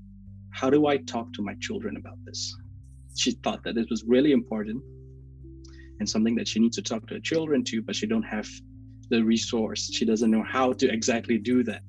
how 0.51 0.71
do 0.71 0.87
i 0.87 0.97
talk 0.97 1.33
to 1.35 1.43
my 1.43 1.55
children 1.61 1.97
about 1.97 2.19
this? 2.25 2.57
She 3.17 3.33
thought 3.33 3.63
that 3.65 3.75
this 3.75 3.87
was 3.91 4.05
really 4.05 4.33
important 4.33 4.83
and 5.99 6.09
something 6.09 6.35
that 6.37 6.49
she 6.49 6.61
needs 6.61 6.77
to 6.77 6.83
talk 6.83 7.07
to 7.09 7.15
her 7.15 7.21
children 7.21 7.63
to 7.65 7.83
but 7.83 7.95
she 7.95 8.07
don't 8.07 8.23
have 8.23 8.49
the 9.11 9.23
resource. 9.23 9.91
She 9.93 10.05
doesn't 10.05 10.31
know 10.31 10.43
how 10.43 10.73
to 10.75 10.91
exactly 10.91 11.39
do 11.39 11.63
that 11.65 11.83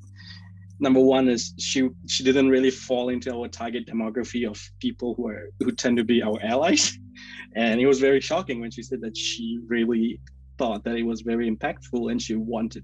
number 0.83 0.99
one 0.99 1.29
is 1.29 1.53
she 1.57 1.89
she 2.07 2.23
didn't 2.23 2.49
really 2.49 2.69
fall 2.69 3.09
into 3.09 3.33
our 3.33 3.47
target 3.47 3.87
demography 3.87 4.47
of 4.47 4.61
people 4.79 5.15
who 5.15 5.27
are 5.29 5.45
who 5.59 5.71
tend 5.71 5.97
to 5.97 6.03
be 6.03 6.21
our 6.21 6.39
allies. 6.43 6.97
And 7.55 7.79
it 7.79 7.85
was 7.85 7.99
very 7.99 8.19
shocking 8.19 8.59
when 8.59 8.71
she 8.71 8.81
said 8.81 9.01
that 9.01 9.15
she 9.15 9.59
really 9.67 10.19
thought 10.57 10.83
that 10.85 10.95
it 10.95 11.03
was 11.03 11.21
very 11.21 11.47
impactful 11.53 12.11
and 12.11 12.19
she 12.19 12.35
wanted 12.35 12.83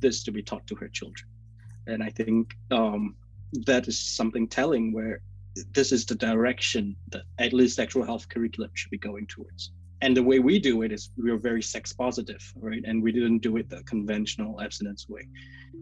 this 0.00 0.24
to 0.24 0.32
be 0.32 0.42
taught 0.42 0.66
to 0.66 0.74
her 0.74 0.88
children. 0.88 1.28
And 1.86 2.02
i 2.02 2.10
think 2.10 2.54
um, 2.70 3.14
that 3.70 3.88
is 3.88 3.98
something 4.18 4.48
telling 4.48 4.92
where 4.92 5.20
this 5.78 5.92
is 5.92 6.04
the 6.06 6.14
direction 6.14 6.96
that 7.12 7.22
at 7.38 7.52
least 7.52 7.76
sexual 7.76 8.04
health 8.10 8.28
curriculum 8.28 8.70
should 8.74 8.90
be 8.90 8.98
going 8.98 9.26
towards 9.26 9.70
and 10.02 10.16
the 10.16 10.22
way 10.22 10.38
we 10.38 10.58
do 10.58 10.82
it 10.82 10.92
is 10.92 11.10
we 11.16 11.30
are 11.30 11.38
very 11.38 11.62
sex 11.62 11.92
positive 11.92 12.42
right 12.56 12.82
and 12.84 13.02
we 13.02 13.12
didn't 13.12 13.38
do 13.38 13.56
it 13.56 13.70
the 13.70 13.82
conventional 13.84 14.60
abstinence 14.60 15.08
way 15.08 15.26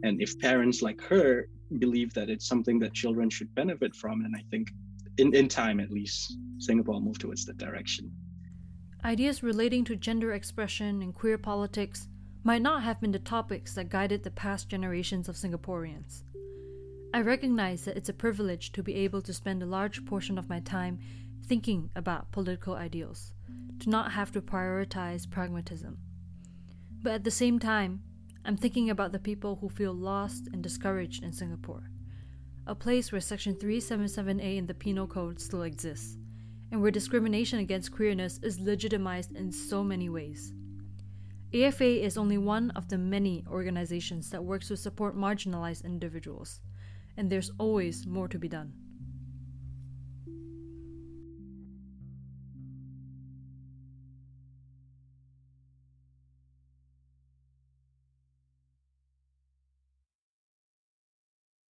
and 0.03 0.21
if 0.23 0.39
parents 0.39 0.83
like 0.83 1.01
her 1.03 1.47
believe 1.79 2.13
that 2.15 2.31
it's 2.31 2.47
something 2.47 2.79
that 2.81 2.95
children 2.95 3.31
should 3.31 3.55
benefit 3.55 3.95
from. 3.95 4.25
And 4.25 4.35
I 4.37 4.43
think 4.51 4.71
in, 5.19 5.35
in 5.35 5.49
time, 5.49 5.81
at 5.81 5.91
least, 5.91 6.37
Singapore 6.59 6.95
will 6.95 7.01
move 7.01 7.19
towards 7.19 7.45
that 7.47 7.59
direction. 7.59 8.11
Ideas 9.05 9.43
relating 9.43 9.85
to 9.85 9.97
gender 9.97 10.33
expression 10.33 11.03
and 11.03 11.15
queer 11.15 11.39
politics 11.39 12.09
might 12.43 12.63
not 12.63 12.83
have 12.83 13.01
been 13.01 13.13
the 13.13 13.19
topics 13.19 13.75
that 13.75 13.89
guided 13.89 14.25
the 14.25 14.31
past 14.31 14.69
generations 14.69 15.29
of 15.29 15.37
Singaporeans. 15.37 16.23
I 17.13 17.21
recognize 17.23 17.85
that 17.85 17.97
it's 17.97 18.09
a 18.09 18.15
privilege 18.15 18.73
to 18.73 18.83
be 18.83 18.95
able 18.97 19.21
to 19.23 19.33
spend 19.33 19.63
a 19.63 19.67
large 19.67 20.05
portion 20.07 20.39
of 20.39 20.49
my 20.49 20.61
time 20.61 21.01
thinking 21.51 21.91
about 21.97 22.31
political 22.31 22.77
ideals, 22.77 23.33
to 23.81 23.91
not 23.91 24.13
have 24.13 24.31
to 24.31 24.41
prioritize 24.41 25.29
pragmatism. 25.29 25.99
But 27.03 27.15
at 27.15 27.25
the 27.25 27.31
same 27.33 27.59
time, 27.59 28.03
I'm 28.45 28.57
thinking 28.57 28.89
about 28.89 29.11
the 29.11 29.19
people 29.19 29.57
who 29.57 29.69
feel 29.69 29.93
lost 29.93 30.47
and 30.53 30.63
discouraged 30.63 31.25
in 31.25 31.33
Singapore, 31.33 31.91
a 32.69 32.75
place 32.77 33.11
where 33.11 33.21
Section 33.21 33.57
377A 33.57 34.59
in 34.59 34.67
the 34.69 34.75
Penal 34.75 35.09
Code 35.09 35.41
still 35.41 35.63
exists, 35.63 36.17
and 36.71 36.81
where 36.81 36.93
discrimination 36.93 37.59
against 37.59 37.91
queerness 37.91 38.39
is 38.45 38.61
legitimized 38.61 39.35
in 39.35 39.51
so 39.51 39.83
many 39.83 40.09
ways. 40.09 40.53
AFA 41.53 42.05
is 42.05 42.17
only 42.17 42.39
one 42.39 42.71
of 42.77 42.87
the 42.87 42.97
many 42.97 43.45
organizations 43.51 44.31
that 44.31 44.45
works 44.45 44.69
to 44.69 44.77
support 44.77 45.17
marginalized 45.17 45.85
individuals, 45.85 46.61
and 47.17 47.29
there's 47.29 47.51
always 47.59 48.07
more 48.07 48.29
to 48.29 48.39
be 48.39 48.47
done. 48.49 48.73